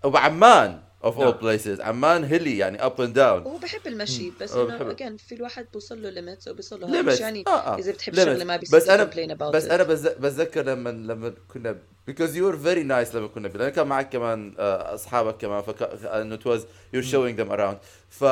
[0.05, 0.90] وبعمان.
[1.05, 1.21] of.
[1.21, 5.35] all places عمان hilly يعني up and down هو بحب المشي بس إنه again في
[5.35, 7.79] الواحد بوصل له limits وبيوصل له limits يعني آه آه.
[7.79, 8.15] إذا بتحب.
[8.15, 9.05] شغلة ما بيصير بس أنا
[9.51, 9.71] بس it.
[9.71, 9.83] أنا
[10.19, 11.79] بتذكر لما لما كنا
[12.11, 16.37] because you were very nice لما كنا كان معك كمان آه، أصحابك كمان فك انه
[16.37, 16.61] it was
[16.95, 17.77] you're showing them around
[18.11, 18.25] ف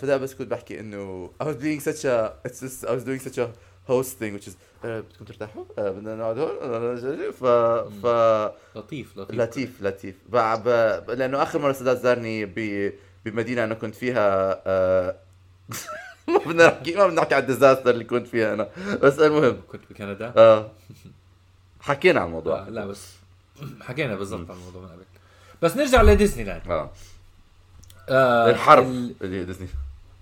[0.00, 3.28] فده بس كنت بحكي إنه I was being such a it's just I was doing
[3.28, 3.46] such a
[3.88, 4.52] thing which is
[4.84, 7.44] بدكم ترتاحوا آه، بدنا نقعد هون ف
[8.02, 8.06] ف
[8.76, 9.36] لطيف لطيف.
[9.40, 10.14] لطيف لطيف.
[11.08, 12.92] لأنه آخر مرة سداد زارني ب...
[13.24, 15.16] بمدينة أنا كنت فيها آه...
[16.28, 18.68] ما بدنا نحكي ما بدنا نحكي على الديزاستر اللي كنت فيها أنا.
[19.02, 19.60] بس المهم.
[19.68, 20.70] كنت بكندا آه.
[21.80, 22.66] حكينا عن الموضوع.
[22.66, 23.12] آه لا بس
[23.86, 25.04] حكينا بالضبط عن الموضوع من قبل.
[25.62, 26.62] بس نرجع لديزني لاند.
[26.70, 26.90] آه.
[28.08, 28.86] آه الحرب.
[28.86, 29.68] ال- اللي ديزني.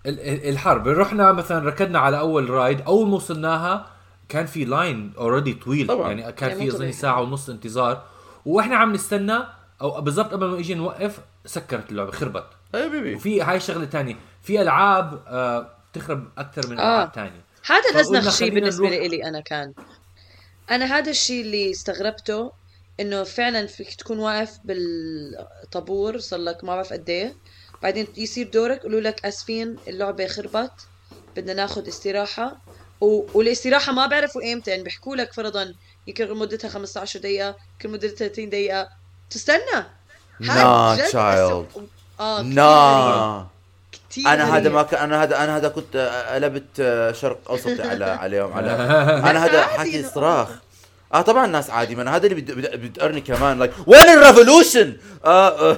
[0.06, 0.88] الحرب.
[0.88, 2.80] رحنا مثلا ركضنا على أول ride.
[2.80, 3.90] أول ما وصلناها
[4.28, 5.86] كان في line already طويل.
[5.86, 6.12] طبعاً.
[6.12, 6.92] يعني كان يعني في طبيعي.
[6.92, 8.02] ساعة ونص انتظار.
[8.46, 9.38] وإحنا عم نستنى.
[9.82, 12.46] أو بالضبط قبل ما أجي نوقف سكرت اللعبة خربت.
[12.74, 13.14] أي بيبي.
[13.14, 14.16] وفي هاي شغلة تانية.
[14.42, 16.82] في ألعاب آه بتخرب أكثر من آه.
[16.82, 17.44] العاب تانية.
[17.66, 19.72] هذا الازنخ شيء بالنسبة نروح- لي أنا كان.
[20.70, 22.52] أنا هذا الشيء اللي استغربته
[23.00, 27.34] إنه فعلا فيك تكون واقف بالطابور صار لك ما بعرف قد إيه.
[27.84, 30.72] بعدين يصير دورك يقولوا لك آسفين اللعبة خربت
[31.36, 32.56] بدنا ناخذ استراحة.
[33.00, 33.22] و...
[33.34, 35.74] والاستراحة ما بعرفوا إمتى يعني بيحكوا لك فرضا
[36.06, 38.88] يمكن مدتها 15 دقيقة يمكن مدتها 30 دقيقة.
[39.30, 39.84] تستنى.
[40.40, 41.66] نا تشايلد
[42.20, 42.42] آه.
[42.42, 43.46] نا
[43.92, 44.28] كتير.
[44.28, 44.68] أنا هذا.
[44.68, 45.96] ما كان أنا هذا أنا هذا كنت
[46.30, 46.76] قلبت
[47.20, 48.70] شرق أوسطي على عليهم على
[49.30, 50.48] أنا هذا حكي صراخ.
[51.14, 52.40] آه طبعا الناس عادي ما أنا هذا اللي
[52.76, 55.72] بتقرني كمان لايك وين الريفولوشن؟ آه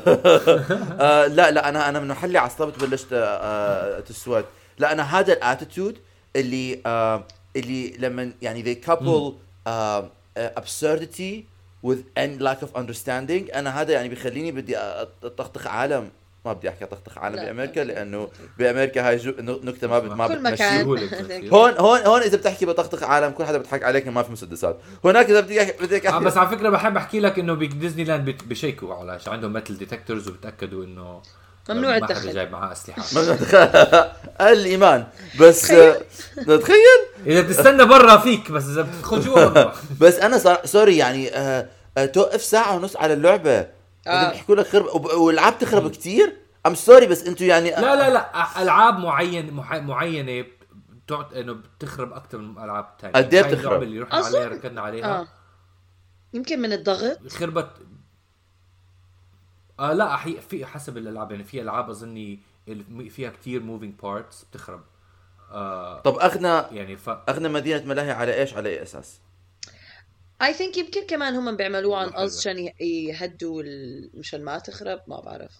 [1.00, 4.44] آه لا لا أنا أنا من محلي عصبت بلشت آه تسود
[4.78, 5.98] لا أنا هذا الاتيتود
[6.36, 7.24] اللي آه
[7.56, 9.32] اللي لما يعني they couple
[9.66, 11.44] آه absurdity
[11.86, 16.10] with and lack of understanding أنا هذا يعني بيخليني بدي أطخطخ عالم.
[16.46, 17.80] ما بدي أحكي اطخطخ عالم لا، بأمريكا.
[17.80, 18.28] لأنه
[18.58, 21.48] بأمريكا هاي جو- نكته ما بت- ما كل بتمشي مكان.
[21.54, 24.78] هون هون هون إذا بتحكي بطخطخ عالم كل حدا بيضحك عليك ما في مسدسات.
[25.04, 28.24] هناك إذا بدي بدك آه أحكي بس على فكرة بحب أحكي لك إنه بديزني لاند
[28.30, 31.22] بت- بيشيكوا على عندهم metal detectors وبتأكدوا إنه
[31.70, 32.34] ممنوع ما حدا الدخل.
[32.34, 33.02] جايب معاه أسلحة.
[34.52, 35.04] الأمان.
[35.40, 36.00] بس آه،
[36.36, 36.76] تخيل.
[37.26, 39.72] إذا بتستنى برا فيك بس إذا بتدخل جوا ممنوع.
[40.00, 41.66] بس أنا صار sorry يعني آه
[41.98, 43.66] آه توقف ساعة ونص على اللعبة.
[44.06, 44.10] آه.
[44.10, 44.30] آه.
[44.32, 46.36] بيحكوا لك خرب والألعاب تخرب كثير
[46.66, 48.62] I'm sorry بس أنتوا يعني لا لا لا.
[48.62, 50.46] ألعاب معين مح- معينة
[51.06, 55.20] بتعط إنه بتخرب أكثر من ألعاب ثانية قد هاي بتخرب؟ اللي رحنا عليها ركضنا عليها.
[55.20, 55.26] آه.
[56.34, 57.28] يمكن من الضغط.
[57.28, 57.70] خربت.
[59.80, 60.40] آه لا أحي...
[60.40, 61.30] في حسب الألعاب.
[61.30, 64.80] يعني في ألعاب أظني ال- فيها كتير moving parts بتخرب.
[65.50, 69.20] آه طب اغنى يعني ف أغنى مدينة ملاهي على إيش؟ على اي أساس؟
[70.42, 72.38] I think يمكن كمان هم بيعملوه عن قصد.
[72.38, 75.50] عشان يهدوا ال- مشان ما تخرب ما بعرف.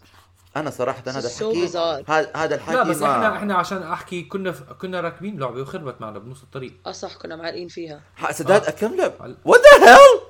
[0.57, 1.67] أنا صراحة هذا الحكي.
[2.09, 4.62] هذا هذا الحكي لا بس ما إحنا إحنا عشان أحكي كنا ف...
[4.73, 6.73] كنا راكبين لعبة وخربت معنا بنص الطريق.
[6.87, 8.01] آه صح كنا معلقين فيها.
[8.31, 9.01] سداد أكمل.
[9.21, 10.20] هل- what the hell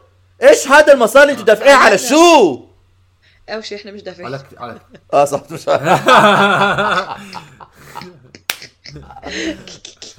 [0.42, 2.64] إيش هذا المصاري اللي أنتوا دافعين على شو؟
[3.48, 4.26] أول شيء إحنا مش دافعين.
[4.26, 4.80] على على
[5.14, 5.68] آه صح مش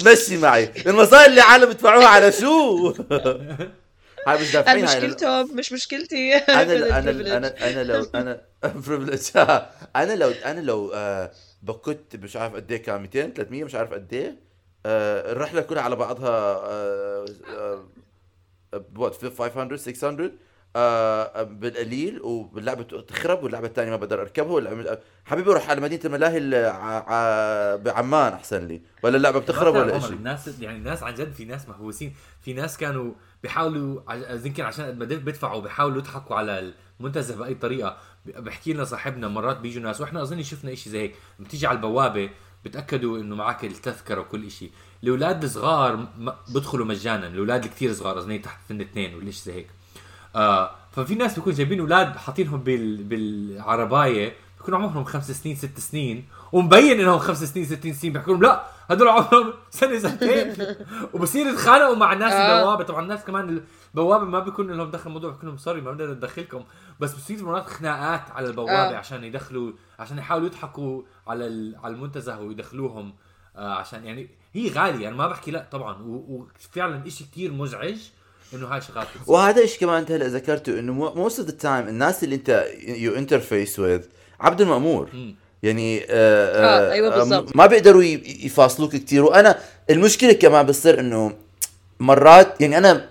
[0.06, 0.72] مشي معي.
[0.88, 2.94] المصاري اللي العالم بيدفعوها على شو؟
[4.28, 6.36] هاي مش أنا دافعين هاي مشكلتهم مش مشكلتي.
[6.36, 8.42] أنا أنا أنا أنا لو أنا.
[9.96, 11.32] أنا لو أنا لو آه،
[11.64, 14.36] بكت مش عارف قد إيه كان 200 300 مش عارف قد إيه
[14.86, 16.58] آه، الرحلة كلها على بعضها
[18.98, 20.32] what 500 600
[20.76, 26.40] آه، بالقليل واللعبه تخرب واللعبة الثانية ما بقدر أركبها واللعبة حبيبي أروح على مدينة الملاهي
[27.78, 28.82] بعمان أحسن لي.
[29.04, 32.14] ولا اللعبة بتخرب ولا شيء الناس يعني الناس عن جد في ناس مهووسين.
[32.42, 34.02] في ناس كانوا بيحاولوا
[34.46, 37.98] يمكن عشان قد ما دف- بيدفعوا بيحاولوا يضحكوا على المنتزه بأي طريقة.
[38.26, 41.16] بحكي لنا صاحبنا مرات بيجوا ناس وإحنا أظن شفنا إشي زي هيك.
[41.40, 42.30] بتيجي على البوابة
[42.66, 44.70] بتأكدوا إنه معك التذكرة وكل إشي.
[45.04, 46.08] الأولاد الصغار
[46.50, 47.28] بدخلوا مجانا.
[47.28, 49.68] الأولاد الكثير صغار أظن تحت سن اثنين ولا شيء زي هيك.
[50.36, 56.26] آه ففي ناس بيكون جايبين أولاد حاطينهم بال بالعرباية بيكون عمرهم خمس سنين ست سنين
[56.52, 60.56] ومبين إنهم خمس سنين ست سنين بيحكوا لهم لا هدول عمرهم سنة سنتين
[61.14, 62.60] وبصير يتخانقوا مع الناس آه.
[62.60, 63.62] البوابة طبعا الناس كمان
[63.94, 66.64] البوابة ما بيكون لهم دخل الموضوع بيحكوا لهم سوري ما بدنا ندخلكم
[67.00, 68.96] بس بصير مرات خناقات على البوابة آه.
[68.96, 73.14] عشان يدخلوا عشان يحاولوا يضحكوا على ال- على المنتزه ويدخلوهم
[73.56, 77.98] آه عشان يعني هي غالية أنا ما بحكي لا طبعا وفعلا إشي كتير مزعج
[78.54, 79.08] إنه هاي شغلات.
[79.28, 83.16] وهذا الشيء كمان أنت هلأ ذكرته إنه most of the time الناس اللي أنت you
[83.16, 84.04] interface with
[84.40, 85.10] عبد المأمور.
[85.64, 87.46] يعني آه آه، أيوة آه.
[87.56, 89.58] ما بيقدروا يفاصلوك كثير وأنا
[89.90, 91.34] المشكلة كمان بتصير إنه
[92.00, 93.10] مرات يعني أنا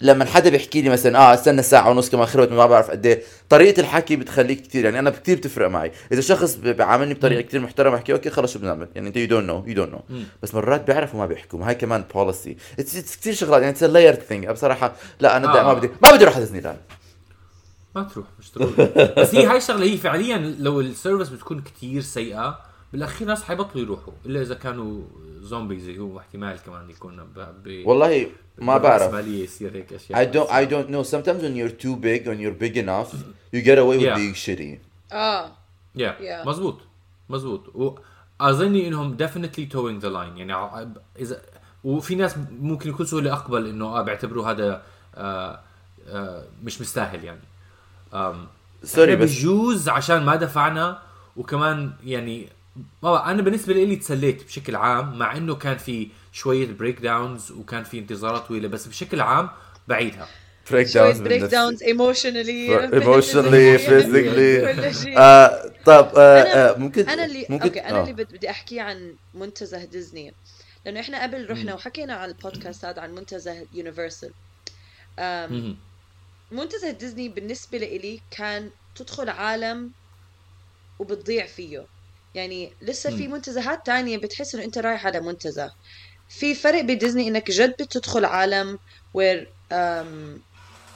[0.00, 3.22] لما حدا بيحكي لي مثلا آه استنى ساعة ونص كمان خربت ما بعرف قد إيه
[3.48, 5.92] طريقة الحكي بتخليك كثير يعني أنا كثير بتفرق معي.
[6.12, 9.46] إذا شخص بيعاملني بطريقة كثير محترمة أحكي okay خلص شو بنعمل يعني أنت you don't
[9.46, 10.00] know you don't know
[10.42, 11.64] بس مرات بيعرفوا ما بيحكوا.
[11.64, 13.62] هاي كمان policy it's كثير شغلات.
[13.62, 15.62] يعني it's لاير thing بصراحة لا أنا آه.
[15.62, 16.78] ما بدي ما بدي أروح على ديزني لاند
[17.94, 18.70] ما تروح مش تروح
[19.18, 22.58] بس هي هاي الشغلة هي فعليا لو ال service بتكون كتير سيئة
[22.92, 25.02] بالأخير ناس حيبطلوا يروحوا إلا إذا كانوا
[25.40, 27.38] zombies اللي هو احتمال كمان يكون ب...
[27.64, 27.86] ب...
[27.86, 28.26] والله
[28.58, 29.02] ما بعرف.
[29.02, 31.10] بالرأسمالية يصير هيك أشياء I don't I don't know.
[31.12, 33.14] Sometimes when you're too big when you're big enough
[33.54, 34.16] you get away with Yeah.
[34.16, 34.78] being shitty.
[35.12, 35.52] آه.
[35.94, 36.46] Yeah Yeah.
[36.46, 36.80] مزبوط
[37.28, 37.76] مزبوط
[38.40, 40.38] واظني إنهم definitely towing the line.
[40.38, 41.42] يعني اذا
[41.84, 44.82] وفي ناس ممكن يكون سهل أقبل إنه آه بيعتبروا هذا
[45.14, 45.60] آه
[46.08, 47.40] آه مش مستاهل يعني.
[48.84, 51.02] sorry بس بجوز عشان ما دفعنا
[51.36, 52.48] وكمان يعني
[53.02, 57.98] ما أنا بالنسبة لي تسليت بشكل عام مع إنه كان في شوية breakdowns وكان في
[57.98, 59.48] انتظارات طويلة بس بشكل عام
[59.88, 60.28] بعيدها.
[60.64, 61.42] شوية downs بريك.
[61.42, 62.68] داونز ايموشنالي
[64.92, 65.14] شيء.
[65.18, 68.02] آه طب آه أنا- آه ممكن أنا اللي ممكن okay أنا آه.
[68.02, 70.34] اللي بد- بدي أحكي عن منتزه ديزني.
[70.86, 74.30] لأنه إحنا قبل رحنا وحكينا على البودكاست هذا عن منتزه يونيفرسال.
[76.50, 79.90] منتزه ديزني بالنسبة لإلي كان تدخل عالم
[80.98, 81.86] وبتضيع فيه.
[82.34, 85.72] يعني لسه في منتزهات تانية بتحس إنه أنت رايح على منتزه.
[86.28, 88.78] في فرق بديزني إنك جد بتدخل عالم
[89.14, 90.40] وير um,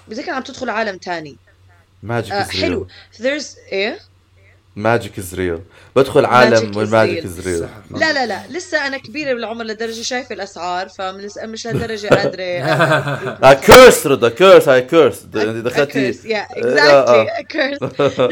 [0.09, 1.37] بذكر عم تدخل عالم تاني.
[2.03, 2.87] ماجيك آه از حلو.
[3.17, 3.99] there's إيه؟
[4.77, 5.61] ماجيك از ريل
[5.97, 7.25] بدخل عالم والماجيك.
[7.25, 7.69] از ريل.
[7.91, 8.43] لا لا لا.
[8.51, 14.83] لسه أنا كبيرة بالعمر لدرجة شايفة الأسعار فمش مش لهالدرجه قادره كيرس رضا كيرس هاي
[14.83, 17.27] كيرس دخلتي exactly آه.
[17.27, 17.81] a curse.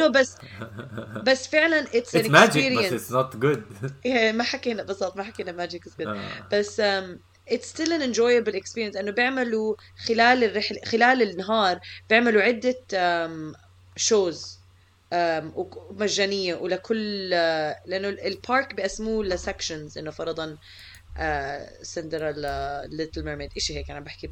[0.00, 0.36] No بس
[1.26, 3.58] بس فعلا experience بس it's not good.
[4.06, 6.16] إيه، ما حكينا بالضبط ما حكينا magic is آه.
[6.52, 6.82] بس
[7.50, 8.96] it's still an enjoyable experience.
[8.96, 9.74] أنه بيعملوا
[10.06, 13.56] خلال الرحله خلال النهار بيعملوا عدة um,
[15.56, 20.56] ومجانيه ولكل uh, لأنه ال park بيقسموه ل sections إنه فرضا
[21.82, 24.30] سندريلا ليتل ميرميد إشي هيك أنا بحكي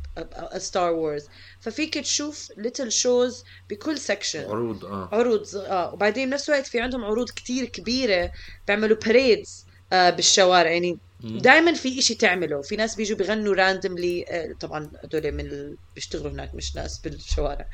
[0.56, 1.28] ستار وورز
[1.60, 5.08] ففيك تشوف little shows بكل section عروض آه.
[5.12, 5.92] عروض آه.
[5.92, 8.32] وبعدين بنفس الوقت في عندهم عروض كتير كبيرة
[8.66, 10.70] بيعملوا parades آه بالشوارع.
[10.70, 12.62] يعني دائما في إشي تعمله.
[12.62, 15.76] في ناس بيجوا بيغنوا randomly آه طبعا هدول من ال...
[15.94, 17.68] بيشتغلوا هناك مش ناس بالشوارع.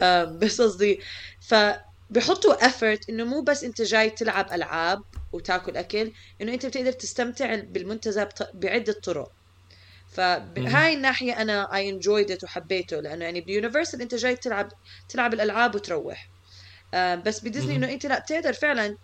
[0.00, 1.00] آه بس قصدي
[2.12, 4.98] فبحطوا effort إنه مو بس أنت جاي تلعب ألعاب
[5.32, 8.28] وتاكل أكل إنه أنت بتقدر تستمتع بالمنتزه.
[8.54, 9.32] بعدة طرق.
[10.12, 14.68] فبهاي الناحية أنا I enjoyed it وحبيته لأنه يعني بيونيفرسال أنت جاي تلعب
[15.08, 16.28] تلعب الألعاب وتروح.
[16.94, 18.96] آه، بس بديزني إنه أنت لا بتقدر فعلا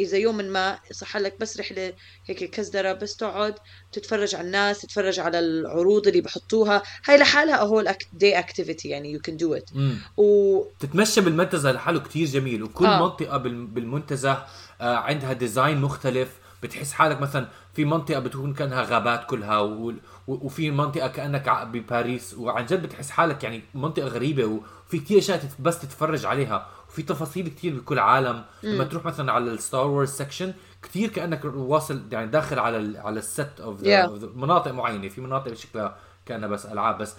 [0.00, 1.92] إذا يوم ما صح لك بس رحلة
[2.26, 3.54] هيك كزدره بس تقعد
[3.92, 6.82] تتفرج على الناس تتفرج على العروض اللي بحطوها.
[7.08, 9.70] هاي لحالها whole day activity يعني you can do it.
[10.16, 12.62] و تتمشى بالمنتزه لحاله كتير جميل.
[12.62, 13.00] وكل آه.
[13.02, 14.44] منطقة بال- بالمنتزه
[14.80, 16.28] آه عندها design مختلف.
[16.62, 19.94] بتحس حالك مثلا في منطقة بتكون كأنها غابات كلها و...
[20.28, 22.34] وفي منطقة كأنك ع- بباريس.
[22.34, 24.44] وعن جد بتحس حالك يعني منطقة غريبة.
[24.44, 26.66] وفي كتير أشياء تت- بس تتفرج عليها.
[26.94, 28.44] وفي تفاصيل كتير بكل عالم.
[28.62, 33.18] لما تروح مثلا على الستار وورز section كتير كأنك واصل يعني داخل على ال على
[33.18, 34.36] ال set of Yeah.
[34.36, 37.14] مناطق معينة في مناطق شكلها كأنها بس ألعاب بس.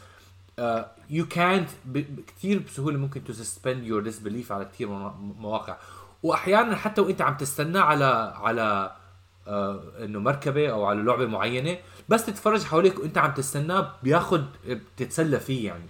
[1.09, 1.69] يو كانت
[2.27, 4.87] كثير بسهولة ممكن to suspend your disbelief على كثير
[5.39, 5.77] مواقع.
[6.23, 8.95] واحيانا حتى وإنت عم تستنى على على
[9.47, 11.77] آه إنه مركبة أو على لعبة معينة
[12.09, 15.87] بس تتفرج حواليك وإنت عم تستناه بياخد بتتسلى فيه يعني.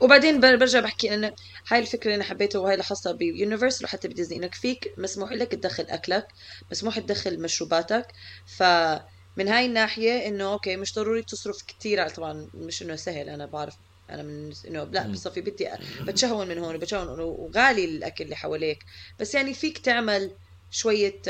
[0.00, 1.32] وبعدين بر- برجع بحكي انه
[1.68, 5.48] هاي الفكرة اللي أنا حبيتها وهي لاحظتها ب Universal وحتى بديزني انك فيك مسموح لك
[5.52, 6.26] تدخل أكلك
[6.72, 8.06] مسموح تدخل مشروباتك.
[8.46, 13.74] فمن هاي الناحية إنه okay مش ضروري تصرف كثير طبعا مش إنه سهل أنا بعرف
[14.10, 15.68] أنا من إنه لا بصفي بدي
[16.00, 18.84] بتشهون من هون وبتشهون من هون وغالي الأكل اللي حواليك.
[19.20, 20.30] بس يعني فيك تعمل
[20.70, 21.20] شوية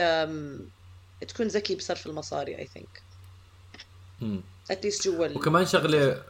[1.28, 3.02] تكون ذكي بصرف المصاري I think.
[4.70, 6.22] اتليست جوا وكمان شغلة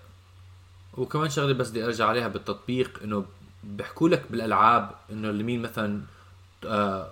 [0.99, 3.25] وكمان شغلة بس بدي أرجع عليها بالتطبيق إنه
[3.65, 6.01] بيحكوا لك بالألعاب إنه اللي مين مثلا
[6.67, 7.09] آه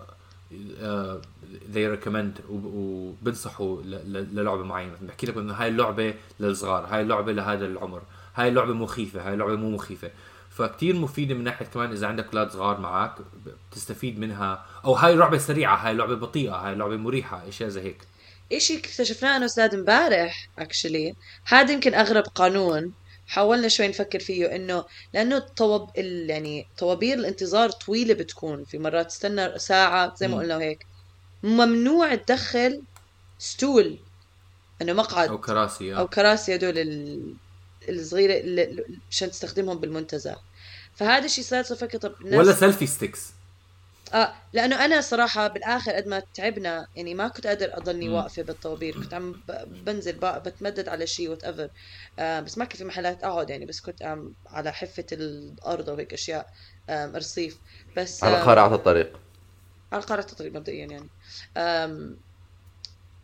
[1.74, 4.92] they recommend وب- وبنصحوا للعبة معينة.
[4.92, 8.02] مثلا بحكي لك إنه هاي اللعبة للصغار هاي اللعبة لهذا العمر
[8.36, 10.10] هاي اللعبة مخيفة هاي اللعبة مو مخيفة.
[10.50, 13.12] فكتير مفيدة من ناحية كمان إذا عندك أولاد صغار معك
[13.72, 14.66] بتستفيد منها.
[14.84, 17.98] أو هاي لعبة سريعة هاي لعبة بطيئة هاي لعبة مريحة أشياء زي هيك.
[18.52, 22.92] إشي اكتشفناه أنا واستاذ إمبارح actually هذا يمكن أغرب قانون.
[23.26, 24.84] حاولنا شوي نفكر فيه إنه
[25.14, 26.30] لأنه الطوب ال...
[26.30, 28.64] يعني طوابير الانتظار طويلة بتكون.
[28.64, 30.36] في مرات تستنى ساعة زي ما.
[30.38, 30.86] قلنا وهيك
[31.42, 32.82] ممنوع تدخل
[33.38, 33.98] stool.
[34.82, 35.28] إنه مقعد.
[35.28, 36.06] أو كراسي أو آه.
[36.06, 37.34] كراسي هدول ال-
[37.88, 38.68] الصغيرة
[39.10, 40.36] عشان تستخدمهم بالمنتزه.
[40.94, 43.35] فهذا الشيء صار فكر طب الناس ولا selfie sticks
[44.14, 48.08] آه لأنه أنا صراحة بالآخر قد ما تعبنا يعني ما كنت قادر أضلني.
[48.08, 51.68] واقفة بالطوابير كنت عم بنزل بقى بتمدد على شيء وات ايفر
[52.18, 56.12] آه بس ما كان في محلات أقعد يعني بس كنت عم على حفة الأرض وهيك
[56.12, 56.46] أشياء
[56.90, 57.60] رصيف.
[57.96, 59.20] بس على آم، قارعة الطريق.
[59.92, 61.10] على قارة الطريق مبدئيا يعني.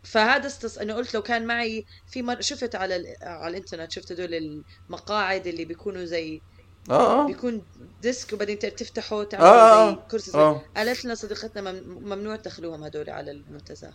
[0.03, 0.77] فهذا استص...
[0.77, 2.41] أنا قلت لو كان معي في مر...
[2.41, 3.05] شفت على ال...
[3.23, 6.43] على الإنترنت شفت هدول المقاعد اللي بيكونوا زي
[6.89, 7.27] آه آه.
[7.27, 7.61] بيكون
[8.01, 10.07] ديسك وبعدين تفتحه تعمل آه، آه.
[10.11, 10.61] كرسي صغير آه.
[10.77, 11.83] قالت لنا صديقتنا مم...
[12.03, 13.93] ممنوع تدخلوهم هدول على المنتزه؟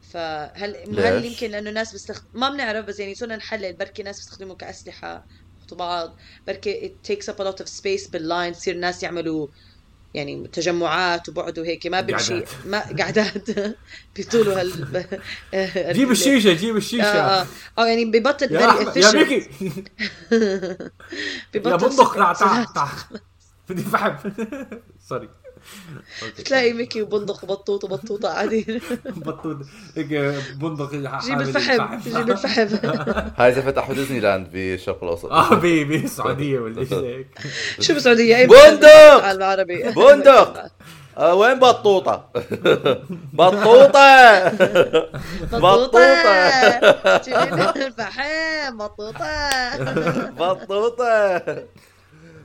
[0.00, 3.76] فهل هل؟ يمكن لأنه ناس بستخدم ما بنعرف بس يعني صرنا نحلل.
[3.76, 5.26] بركي ناس بيستخدموا كأسلحة
[5.72, 6.16] بعض.
[6.46, 9.48] بركي it takes up a lot of space بال line يصير الناس يعملوا
[10.16, 12.48] يعني تجمعات وبعد وهيك ما قعدات.
[12.66, 13.48] ما قعدات.
[14.16, 15.04] بيطولوا هال
[15.96, 17.04] جيب الشيشة جيب آه الشيشة.
[17.04, 17.46] آه
[17.78, 17.86] آه.
[17.86, 18.60] يعني ببطل يا
[18.96, 19.48] يا ميكي.
[21.54, 23.20] ببطل يا بندق تعال تعال.
[23.68, 24.30] بدي فحم.
[25.08, 25.28] sorry.
[26.44, 28.80] تلاقي ميكي وبندق وبطوط وبطوطة قاعدين.
[29.06, 29.56] بطوط.
[29.96, 30.06] هيك
[30.60, 32.68] بندق جيب الفحم جيب الفحم.
[33.38, 35.32] هاي زي فتحوا ديزني لاند بالشرق الأوسط.
[35.32, 37.26] آه بي بالسعودية ولا هيك.
[37.80, 39.24] شو بالسعودية؟ أي بندق!
[39.24, 39.82] على العربي.
[39.82, 40.66] بندق!
[41.18, 42.30] آه وين بطوطة؟
[43.32, 44.48] بطوطة!
[45.52, 46.00] بطوطة!
[47.18, 49.76] جيب لنا الفحم بطوطة.
[50.28, 51.42] بطوطة!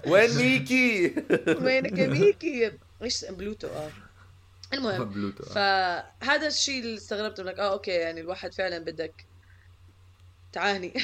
[0.07, 1.15] وين ميكي؟
[1.61, 2.71] وينك يا ميكي؟
[3.03, 3.89] إيش بلوتو آه.
[4.73, 6.05] المهم بلوتو آه.
[6.19, 9.25] فهذا الشيء اللي استغربته لك آه okay يعني الواحد فعلا بدك
[10.53, 10.93] تعاني.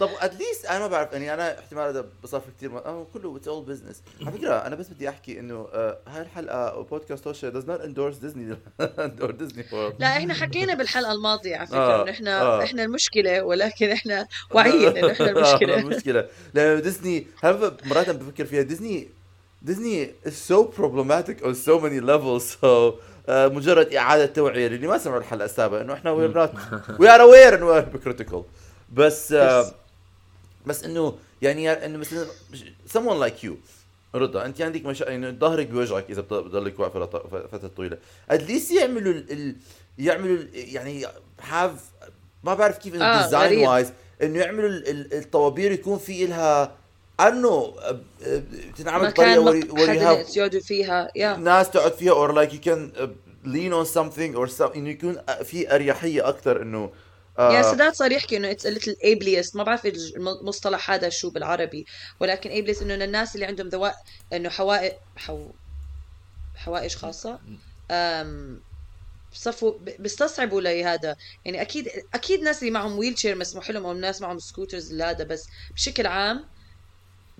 [0.00, 3.48] طب at least أنا ما بعرف يعني أنا احتمال هذا بصفي كثير آه كله it's
[3.48, 7.64] all business على فكرة أنا بس بدي أحكي إنه آه هاي الحلقة بودكاست توشا does
[7.64, 8.56] not endorse ديزني
[9.20, 12.64] or ديزني وورلد لا إحنا حكينا بالحلقة الماضية على فكرة آه، إنه إحنا آه.
[12.64, 15.78] إحنا المشكلة ولكن إحنا واعيين إنه إحنا المشكلة.
[15.78, 16.28] المشكلة.
[16.54, 19.08] لأنه ديزني هل مرات بفكر فيها ديزني
[19.62, 22.94] ديزني is so problematic on so many levels so
[23.28, 26.50] آه، مجرد إعادة توعية للي ما سمعوا الحلقة السابقة إنه إحنا we're not
[27.02, 28.38] we are aware انه we're hypocritical
[28.92, 29.72] بس آه بس.
[30.66, 32.26] بس إنه يعني إنه مثلا
[32.94, 33.52] someone like you
[34.14, 35.04] رضا أنت عندك مشا...
[35.04, 37.06] يعني ظهرك بيوجعك إذا بت- بتضلك واقفة
[37.46, 37.98] فترة طويلة
[38.30, 39.32] at least يعملوا ال...
[39.32, 39.56] ال...
[39.98, 40.48] يعملوا ال...
[40.54, 41.06] يعني
[41.42, 41.84] have
[42.44, 43.68] ما بعرف كيف إنه آه، design غريب.
[43.68, 43.92] wise
[44.22, 44.88] إنه يعملوا ال...
[44.90, 46.72] ال- الطوابير يكون في لها
[47.28, 47.74] أنه
[48.76, 49.68] تنعمل بطريقه وري...
[49.70, 53.08] وريها يقعدوا فيها يا ناس تقعد فيها or like you can uh,
[53.44, 56.92] lean on something or some إنه يكون في أريحية أكثر إنه
[57.38, 59.56] yeah سداد صار يحكي انه it's little ableist.
[59.56, 61.86] ما بعرف المصطلح هذا شو بالعربي.
[62.20, 63.94] ولكن ableist إنه الناس اللي عندهم ذوي
[64.32, 65.50] إنه حوائج حو...
[66.56, 67.38] حوائج خاصة
[67.90, 68.60] أم...
[69.32, 71.16] صفوا ب- بيستصعبوا لي هذا.
[71.44, 75.46] يعني أكيد أكيد ناس اللي معهم wheelchair مسموح لهم أو الناس معهم scooters هذا بس
[75.74, 76.44] بشكل عام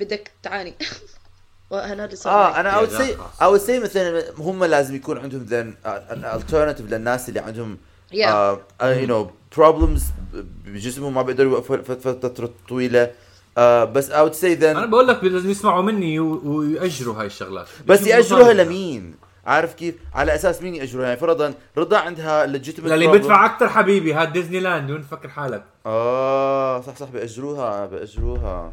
[0.01, 0.75] بدك تعاني
[1.71, 2.53] وهنا اللي صار معي.
[2.57, 3.01] آه أنا خلاص.
[3.41, 7.79] I would say مثلا هم لازم يكون عندهم an alternative للناس اللي عندهم
[8.13, 8.15] Yeah.
[8.15, 14.11] uh, uh, you know problems ب- بجسمهم ما بيقدروا يوقفوا فت- فترة طويلة uh, بس
[14.11, 18.53] I would say أنا then بقول لك لازم يسمعوا مني ويأجروا هاي الشغلات بس يأجروها.
[18.53, 19.15] لمين؟
[19.47, 23.11] عارف كيف؟ على أساس مين يأجروها؟ يعني فرضا رضا عندها legitimate للي problem.
[23.17, 28.73] بدفع أكثر حبيبي هاد ديزني لاند وين فكر حالك آه صح صح بأجروها بأجروها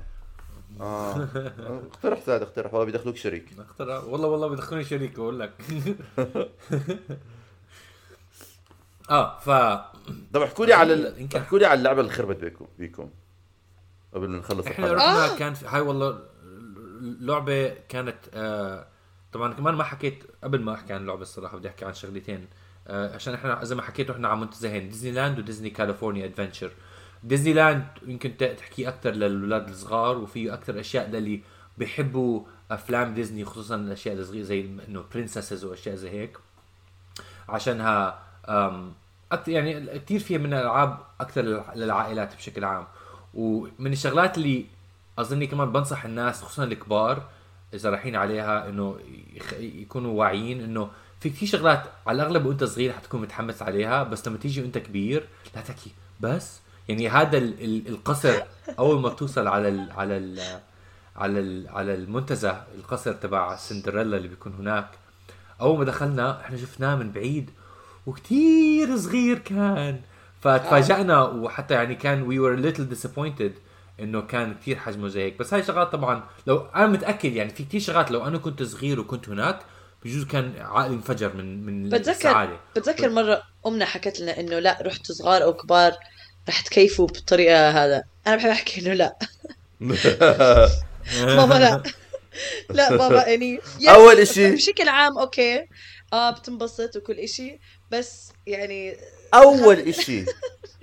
[0.81, 1.27] آه.
[1.91, 2.73] اقترح زاد اقترح.
[2.73, 3.45] والله بيدخلوك شريك.
[3.59, 5.51] اختار والله والله بدخلوني شريك بقول لك.
[9.09, 9.49] آه ف
[10.33, 13.09] طب احكوا لي على احكوا لي على اللعبة اللي خربت بيكم بيكم.
[14.13, 16.19] قبل ما نخلص إحنا رحنا كان في هاي والله
[17.01, 18.87] لعبة كانت آه
[19.33, 22.47] طبعا كمان ما حكيت قبل ما أحكي عن اللعبة الصراحة بدي أحكي عن شغلتين.
[22.87, 24.89] آه عشان إحنا زي ما حكيت إحنا على منتزهين.
[24.89, 26.71] ديزني لاند وديزني كاليفورنيا Adventure
[27.23, 31.41] ديزني لاند يمكن تحكي أكثر للاولاد الصغار وفيه أكثر أشياء للي
[31.77, 36.37] بيحبوا أفلام ديزني خصوصا الأشياء الصغيرة زي إنه princesses وأشياء زي هيك.
[37.49, 38.19] عشانها
[39.31, 42.87] أكتر يعني كثير فيها من الألعاب أكثر للع- للعائلات بشكل عام.
[43.33, 44.65] ومن الشغلات اللي
[45.19, 47.23] اظني كمان بنصح الناس خصوصا الكبار
[47.73, 48.99] إذا رايحين عليها إنه
[49.59, 54.37] يكونوا واعيين إنه في كثير شغلات على الأغلب وأنت صغير حتكون متحمس عليها بس لما
[54.37, 58.33] تيجي وأنت كبير لا تحكي بس؟ يعني هذا ال- ال- القصر
[58.79, 60.39] أول ما توصل على ال على ال
[61.15, 64.87] على ال على المنتزه القصر تبع سندريلا اللي بيكون هناك
[65.61, 67.49] أول ما دخلنا إحنا شفناه من بعيد
[68.05, 70.01] وكتير صغير كان.
[70.41, 73.51] فتفاجئنا وحتى يعني كان we were little disappointed
[73.99, 75.39] إنه كان كتير حجمه زي هيك.
[75.39, 78.99] بس هاي شغلات طبعا لو أنا متأكد يعني في كتير شغلات لو أنا كنت صغير
[78.99, 79.59] وكنت هناك
[80.05, 84.77] بجوز كان عقلي انفجر من من بتذكر السعاده بتذكر مرة أمنا حكت لنا إنه لو
[84.81, 85.91] رحتوا صغار أو كبار
[86.49, 88.03] رح تكيفوا بالطريقة هذا.
[88.27, 89.17] أنا بحب أحكي إنه لا.
[91.21, 91.83] بابا لا.
[92.69, 95.67] لا بابا يعني أول إشي- بشكل عام أوكي.
[96.13, 97.59] آه بتنبسط وكل إشي.
[97.91, 98.97] بس يعني
[99.33, 100.25] أول إشي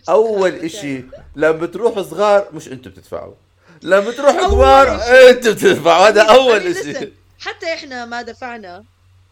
[0.08, 1.04] أول إشي
[1.36, 3.34] لما بتروحوا صغار مش أنتوا بتدفعوا.
[3.82, 5.30] لما بتروحوا أول كبار إشي.
[5.30, 6.08] أنتوا بتدفعوا.
[6.08, 7.12] هذا أول يعني لسه، إشي.
[7.38, 8.84] حتى إحنا ما دفعنا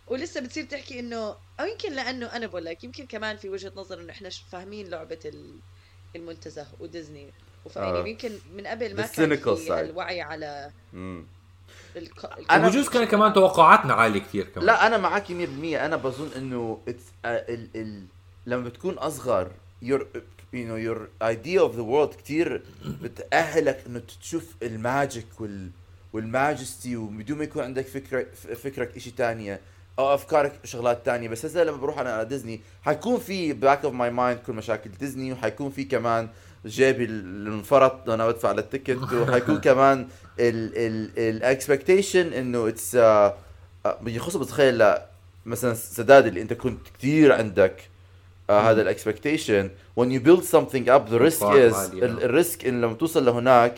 [0.07, 4.01] ولسه بتصير تحكي إنه أو يمكن لأنه أنا بقول لك يمكن كمان في وجهة نظر
[4.01, 5.59] إنه إحنا ش- فاهمين لعبة ال-
[6.17, 7.27] المنتزه وديزني
[7.65, 8.07] وف- يعني آه.
[8.07, 9.03] يمكن من قبل ما
[9.69, 9.85] كان.
[9.91, 11.27] الوعي على مم.
[11.97, 12.21] الك...
[12.27, 16.79] أنا- وبجوز كان كمان توقعاتنا عالية كثير كمان لا أنا معك 100% أنا بظن إنه
[16.89, 16.93] uh,
[17.27, 18.05] ال, ال,
[18.47, 19.51] لما بتكون أصغر
[19.85, 20.01] your
[20.55, 22.63] you know your idea of the world كتير
[23.03, 25.71] بتأهلك إنه تشوف ال magic وال
[26.13, 29.61] وال majesty وبدون ما يكون عندك فكره ف- فكرك شيء تانية
[29.99, 31.29] أو أفكارك شغلات تانية.
[31.29, 34.91] بس هسه لما بروح أنا على ديزني حيكون في back of my mind كل مشاكل
[34.91, 36.29] ديزني وحيكون في كمان
[36.67, 42.99] جيبي اللي انفرط وأنا بدفع لل ticket وحيكون كمان ال expectation إنه it's
[44.01, 45.07] بيخص بتخيل لا
[45.47, 47.81] مثلا سداد اللي أنت كنت كثير عندك
[48.49, 52.81] uh, هذا ال expectation when you build something up the risk is ال risk إن
[52.81, 53.75] لما توصل لهناك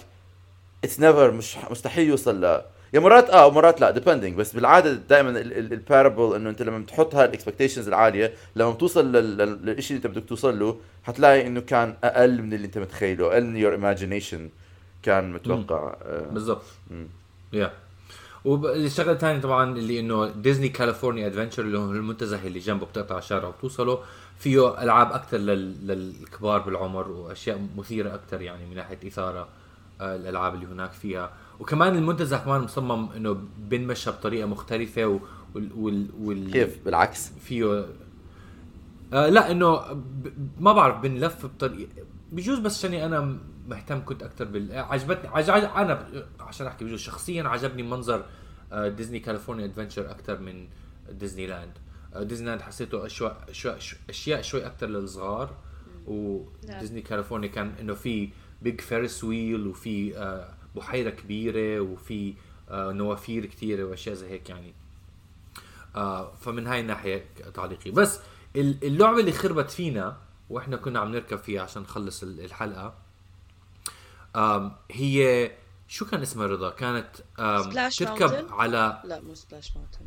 [0.84, 2.62] it's never مش مستحيل يوصل
[2.94, 7.24] yeah مرات آه ومرات لا depending بس بالعادة دائما البارابل إنه أنت لما تحط هاي
[7.24, 11.60] ال expectations العالية لما توصل لل- لل- للشيء اللي أنت بدك توصل له حتلاقي إنه
[11.60, 14.50] كان أقل من اللي أنت متخيله أقل من your imagination
[15.02, 15.96] كان متوقع.
[16.02, 16.20] آه.
[16.30, 16.62] بالضبط.
[17.52, 17.72] yeah
[18.44, 23.48] والشغلة الثانية طبعا اللي إنه ديزني كاليفورنيا Adventure اللي هو المنتزه اللي جنبه بتقطع الشارع
[23.48, 23.98] وبتوصله
[24.38, 25.86] فيه ألعاب أكثر لل...
[25.86, 29.48] للكبار بالعمر وأشياء مثيرة أكثر يعني من ناحية إثارة
[30.00, 31.30] آه، الألعاب اللي هناك فيها.
[31.60, 35.18] وكمان المنتزه كمان مصمم إنه بنمشى بطريقة مختلفة و...
[35.54, 35.70] وال...
[35.76, 36.08] وال...
[36.20, 36.52] وال...
[36.52, 37.32] كيف؟ بالعكس.
[37.40, 37.86] فيه
[39.12, 40.28] آه لا إنه ب...
[40.60, 41.90] ما بعرف بنلف بطريقه
[42.32, 43.38] بجوز بس عشاني أنا
[43.68, 45.50] مهتم كنت أكثر بال عجبتني عج...
[45.50, 45.62] عج...
[45.62, 46.26] أنا ب...
[46.40, 48.24] عشان أحكي بجوز شخصيا عجبني منظر
[48.72, 50.68] ديزني كاليفورنيا Adventure أكثر من
[51.10, 51.78] ديزني لاند
[52.16, 53.78] ديزني لاند حسيته اشياء اشياء
[54.08, 55.50] أشياء شوي أكثر للصغار
[56.06, 58.28] وديزني كاليفورنيا كان إنه في
[58.62, 62.34] big Ferris wheel وفي آه، بحيرة كبيرة وفي
[62.70, 64.74] آه، نوافير كثيره وأشياء زي هيك يعني.
[65.96, 67.90] آه، فمن هاي الناحية تعليقي.
[67.90, 68.20] بس
[68.56, 70.16] ال- اللعبة اللي خربت فينا
[70.50, 72.94] وإحنا كنا عم نركب فيها عشان نخلص ال- الحلقة
[74.90, 75.50] هي
[75.88, 77.08] شو كان اسمها رضا؟ كانت
[77.98, 80.06] تركب Mountain؟ على لا مو Splash Mountain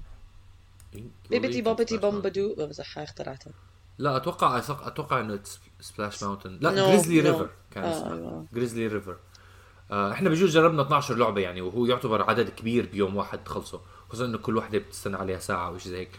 [1.30, 3.54] بيبتي بوبتي بومبادو بمزح هاي اخترعتها.
[3.98, 5.40] لا أتوقع أتوقع إنه
[5.80, 7.26] Splash Mountain لا No, Grizzly no.
[7.26, 8.46] River كان آه، اسمها.
[8.54, 9.18] Grizzly River
[9.92, 14.38] إحنا بجوز جربنا 12 لعبة يعني وهو يعتبر عدد كبير بيوم واحد تخلصه خصوصا إنه
[14.38, 16.10] كل وحده بتستنى عليها ساعة أو شيء زي هيك.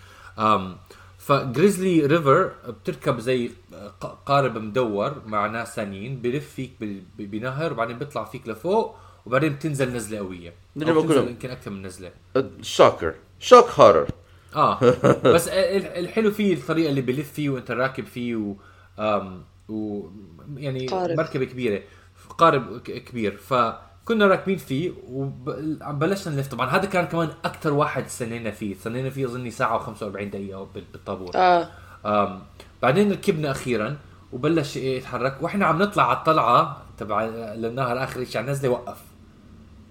[1.19, 3.51] فجريزلي ريفر بتركب زي
[4.01, 6.71] ق- قارب مدور مع ناس ثانيين بلف فيك
[7.19, 8.97] بنهر وبعدين بيطلع فيك لفوق
[9.27, 10.55] وبعدين بتنزل نزلة قوية.
[11.17, 11.29] بتنزل.
[11.29, 12.13] يمكن أكثر من نزلة.
[12.63, 14.07] شوكر شوك هورر
[14.57, 14.79] آه.
[15.35, 18.55] بس ال- الحلو فيه الطريقة اللي بلف فيه وأنت راكب فيه و,
[19.69, 20.09] و
[20.57, 21.17] يعني قارب.
[21.17, 21.83] مركبة كبيرة.
[22.33, 23.37] قارب كبير.
[23.37, 26.47] فكنا راكبين فيه وبلشنا نلف.
[26.49, 28.73] طبعا هذا كان كمان أكثر واحد استنينا فيه.
[28.75, 31.31] استنينا فيه أظني ساعة و45 دقيقة بال- بالطابور.
[32.05, 32.41] آه.
[32.83, 33.97] بعدين ركبنا أخيرا
[34.33, 35.37] وبلش يتحرك.
[35.41, 37.25] وإحنا عم نطلع على الطلعة تبع
[37.55, 38.37] للنهر آخر شيء.
[38.37, 38.99] على النزله وقف.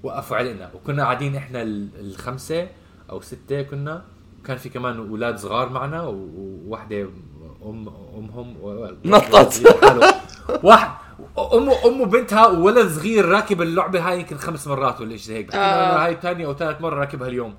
[0.03, 0.69] وقفوا علينا.
[0.75, 2.67] وكنا قاعدين إحنا ال- الخمسة
[3.09, 4.03] أو ستة كنا.
[4.45, 7.01] كان في كمان أولاد صغار معنا وواحده
[7.65, 8.57] ام أمهم.
[9.05, 9.61] نطت.
[10.63, 10.89] واحد
[11.39, 15.55] امه أمه بنتها وولد صغير راكب اللعبة هاي يمكن خمس مرات ولا شيء هيك.
[15.55, 16.05] آه.
[16.05, 17.55] هاي ثاني أو ثالث مرة راكبها اليوم.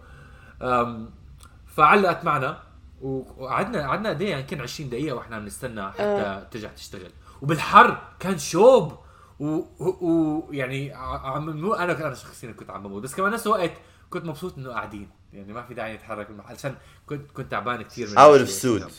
[1.66, 2.62] فعلقت معنا
[3.02, 7.10] وقعدنا قعدنا قد إيه؟ يمكن 20 دقيقة وإحنا بنستنى حتى ترجع تشتغل.
[7.42, 8.98] وبالحر كان شوب.
[9.40, 13.02] ويعني عم مو أنا أنا شخصيا كنت عم بموت.
[13.02, 13.72] بس كمان نفس الوقت
[14.10, 15.08] كنت مبسوط إنه قاعدين.
[15.32, 16.30] يعني ما في داعي نتحرك.
[16.30, 16.74] من المحل عشان
[17.06, 18.60] كنت كنت تعبان كثير من out of الشيء.
[18.60, 18.92] so it's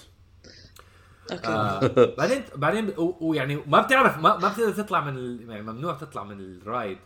[1.31, 1.47] okay.
[1.47, 2.15] آه.
[2.17, 5.49] بعدين بعدين ويعني ما بتعرف ما, ما بتقدر تطلع من ال...
[5.49, 6.97] يعني ممنوع تطلع من ال ride.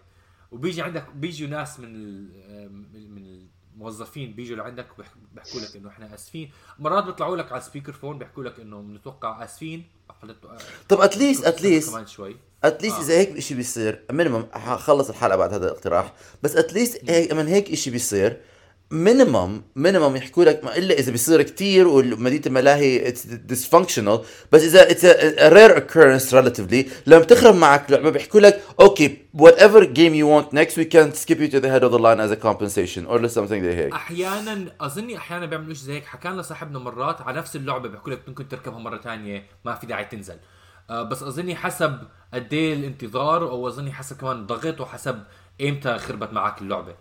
[0.52, 2.30] وبيجي عندك بيجوا ناس من ال...
[2.72, 4.88] من من الموظفين بيجوا لعندك
[5.34, 6.52] بيحكوا لك إنه إحنا آسفين.
[6.80, 9.84] مرات بيطلعوا لك على ال speaker phone بيحكوا لك إنه بنتوقع آسفين.
[10.90, 12.36] طب at least at least كمان شوي.
[12.64, 16.14] at least إذا هيك شيء بيصير minimum حخلص الحلقة بعد هذا الاقتراح
[16.44, 18.42] بس at least هيك من هيك شيء بيصير
[18.94, 24.20] minimum minimum يحكوا لك إلا إذا بيصير كتير ومدينه الملاهي it's dysfunctional.
[24.52, 25.06] بس إذا it's
[25.54, 26.86] rare occurrence relatively.
[27.08, 31.40] لما بتخرب معك لعبه بيحكوا لك okay whatever game you want next we can skip
[31.40, 34.72] you to the head of the line as a compensation or something زي هيك أحيانا
[34.82, 36.06] أظني أحيانا بيعملوا شيء زي هيك.
[36.06, 39.88] حكى لنا صاحبنا مرات على نفس اللعبة بيحكوا لك ممكن تركبها مرة تانية ما في
[39.88, 40.38] داعي تنزل.
[40.90, 41.98] آه بس أظني حسب
[42.34, 45.24] قد إيه الانتظار أو أظني حسب كمان الضغط وحسب
[45.62, 46.96] إمتى خربت معك اللعبة.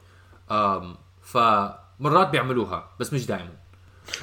[0.51, 0.97] آم
[1.99, 3.51] فمرات بيعملوها بس مش دائما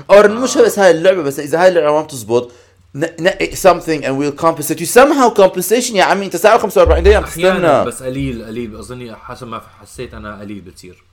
[0.09, 2.51] اور مش بس هاي اللعبة بس إذا هاي اللعبة ما بتزبط
[2.95, 4.85] ن- نقي something and we'll compensate you.
[4.99, 8.75] Somehow compensation يا عمي أنت ساعة 45 دقيقة عم أحيانا تستنى بس قليل قليل.
[8.75, 11.03] أظني حسب ما حسيت أنا قليل بتصير.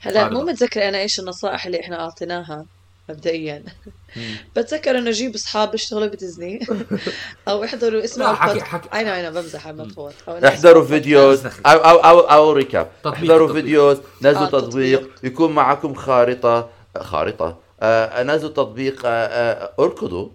[0.00, 0.28] هلا.
[0.28, 2.66] مو متذكرة أنا إيش النصائح اللي إحنا أعطيناها.
[3.08, 3.64] مبدئيا.
[4.56, 6.66] بتذكر إنه جيب أصحاب بيشتغلوا بديزني.
[7.48, 11.46] أو احضروا اسمعوا حكي- حكي- أي نعم أنا بمزح عم بفوت أو إنه احضروا فيديوز.
[11.46, 13.52] أو أو أو أو recap تطبيق- احضروا.
[13.52, 13.98] videos.
[14.22, 15.00] نزلوا آه، تطبيق.
[15.00, 15.10] تطبيق.
[15.22, 16.68] يكون معكم خارطة
[17.00, 17.56] خارطة.
[17.80, 19.02] آه نزلوا تطبيق.
[19.06, 20.28] آه آه أركضوا.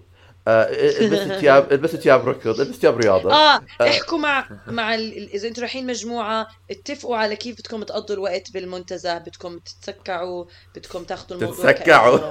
[0.50, 5.34] آه البسوا ثياب البسوا ثياب ركض البسوا ثياب رياضة آه احكوا مع مع ال...
[5.34, 10.46] إذا أنتم رايحين مجموعة اتفقوا على كيف بدكم تقضوا الوقت بالمنتزه بدكم تتسكعوا
[10.76, 12.20] بدكم تاخذوا الموضوع تتسكعوا.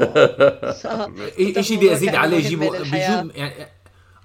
[0.87, 1.13] آه.
[1.61, 2.79] شيء بدي أزيد عليه يجيبوا.
[2.79, 3.78] بيجوا يعني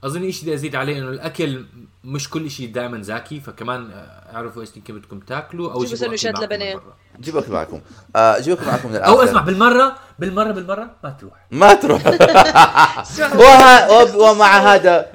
[0.03, 1.65] أظن شيء بدي أزيد عليه إنه الأكل
[2.03, 3.89] مش كل شيء دائما زاكي فكمان
[4.33, 6.81] أعرفوا إيش يمكن بدكم تاكلوا أو جيبوا جيبوا سندويشات برا.
[7.19, 7.81] جيبوا أكل معكم.
[8.15, 11.33] آه جيبوا أكل معكم من أو أسمع بالمرة بالمرة بالمرة ما تروح.
[11.51, 12.01] ما تروح.
[14.15, 15.11] ومع هذا.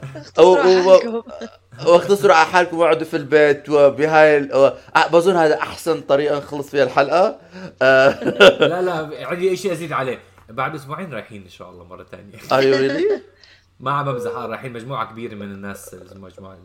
[1.86, 4.74] واختصروا على حالكم واقعدوا في البيت وبهاي ال- آه،
[5.12, 7.38] بظن هذا أحسن طريقة نخلص فيها الحلقة.
[7.82, 8.24] آه.
[8.60, 10.18] لا لا عندي شيء أزيد عليه.
[10.48, 12.38] بعد أسبوعين رايحين إن شاء الله مرة ثانية
[13.80, 16.56] ما عم بمزح رايحين مجموعة كبيرة من الناس مجموعه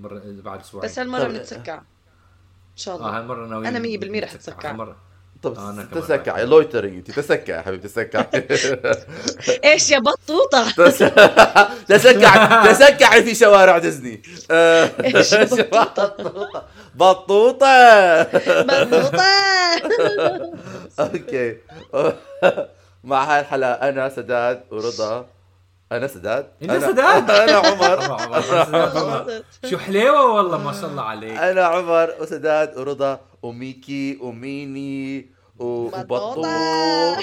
[0.00, 0.88] مره بعد أسبوعين.
[0.90, 1.74] بس هالمرة بنتسكع.
[1.74, 4.52] إن شاء آه الله هالمرة ناويين أنا مية بالمية رح نتسكع.
[4.54, 4.70] أتسكع.
[4.70, 4.96] هالمرة.
[5.42, 6.48] طب آه، تسكع رايح.
[6.48, 8.26] لويترينج انت تسكع يا حبيبي تسكع
[9.64, 10.70] إيش يا بطوطة؟
[11.88, 14.22] تسكع تسكع في شوارع ديزني.
[14.50, 16.16] آه، إيش بطوطة؟
[16.94, 18.22] بطوطة.
[18.62, 19.22] بطوطة.
[21.00, 21.56] okay.
[23.04, 25.26] مع هاي الحلقة أنا سداد ورضا.
[25.96, 26.52] أنا سداد.
[26.62, 29.42] أنت أنا- سداد؟ أنا عمر.
[29.70, 31.38] شو حليوة والله ما شاء الله عليك.
[31.38, 35.32] أنا عمر وسداد ورضا وميكي وميني.
[35.58, 36.46] وبطوط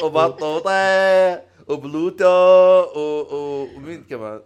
[0.04, 1.42] وبطوطة.
[1.68, 2.26] وبلوتو.
[2.96, 4.42] و- و- ومين كمان؟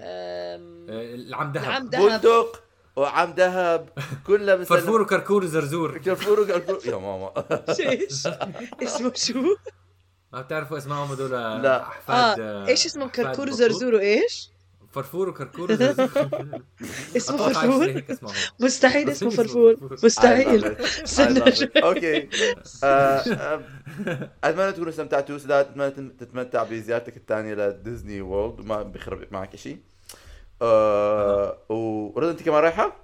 [0.00, 1.64] أم، آه، العم دهب.
[1.64, 2.02] نعم دهب.
[2.10, 2.62] بندق
[2.96, 3.88] وعم دهب.
[4.26, 5.98] كلها بس فرفور وكركور وزرزور.
[5.98, 6.78] كرفور وكركور.
[6.86, 7.30] يا ماما.
[7.80, 8.28] إيش؟
[8.82, 9.42] اسمه شو؟
[10.32, 11.30] ما بتعرفوا أسمائهم هدول؟
[11.62, 11.82] لا.
[11.82, 14.50] أحفاد آه إيش اسمه؟ أحفاد كركور؟ وزرزور وإيش؟
[14.92, 16.08] فرفور وكركور وزرزور.
[17.16, 18.02] اسمه فرفور.
[18.10, 18.34] اسمهم.
[18.60, 19.98] مستحيل اسمه فرفور.
[20.04, 20.64] مستحيل.
[20.80, 21.42] استنى
[21.84, 22.28] okay.
[22.84, 22.86] آه،
[23.30, 23.60] آه،
[24.44, 25.38] أتمنى تكونوا استمتعتوا.
[25.38, 28.60] سداد أتمنى تم- تتمتع بزيارتك الثانية لديزني وورلد.
[28.60, 29.78] وما بيخرب معك شيء
[30.62, 32.96] آه ورضا أنت كمان رايحة؟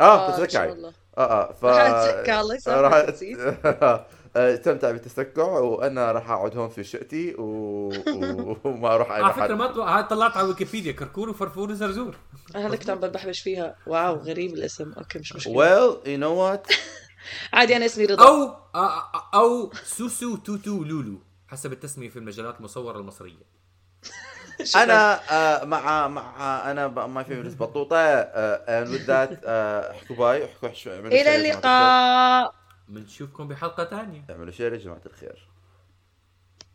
[0.00, 0.72] آه آه، تتذكري.
[0.72, 2.92] آه آه ف راح أتسكع، الله راح.
[3.64, 4.06] آه،
[4.36, 7.42] استمتع بالتسكع وأنا راح أقعد هون في شقتي و...
[8.16, 8.56] و...
[8.64, 9.76] وما أروح أي على فكرة محل.
[9.76, 12.16] ما هاي طلعت على ويكيبيديا كركور وفرفور وزرزور.
[12.56, 13.76] أنا كنت عم بحبش فيها.
[13.86, 14.92] wow غريب الاسم.
[14.92, 15.54] okay مش مشكلة.
[15.54, 16.74] Well you know what?
[17.52, 18.28] عادي أنا اسمي رضا.
[18.28, 18.56] أو
[19.34, 21.18] أو سوسو توتو لولو
[21.48, 23.58] حسب التسمية في المجلات المصورة المصرية.
[24.82, 30.68] أنا آه مع مع أنا my favorite بطوطة آه with that آه احكوا bye احكوا
[31.06, 31.36] إلى.
[31.36, 32.54] اللقاء.
[32.88, 34.24] بنشوفكم بحلقة ثانية.
[34.30, 35.47] اعملوا share يا جماعة الخير.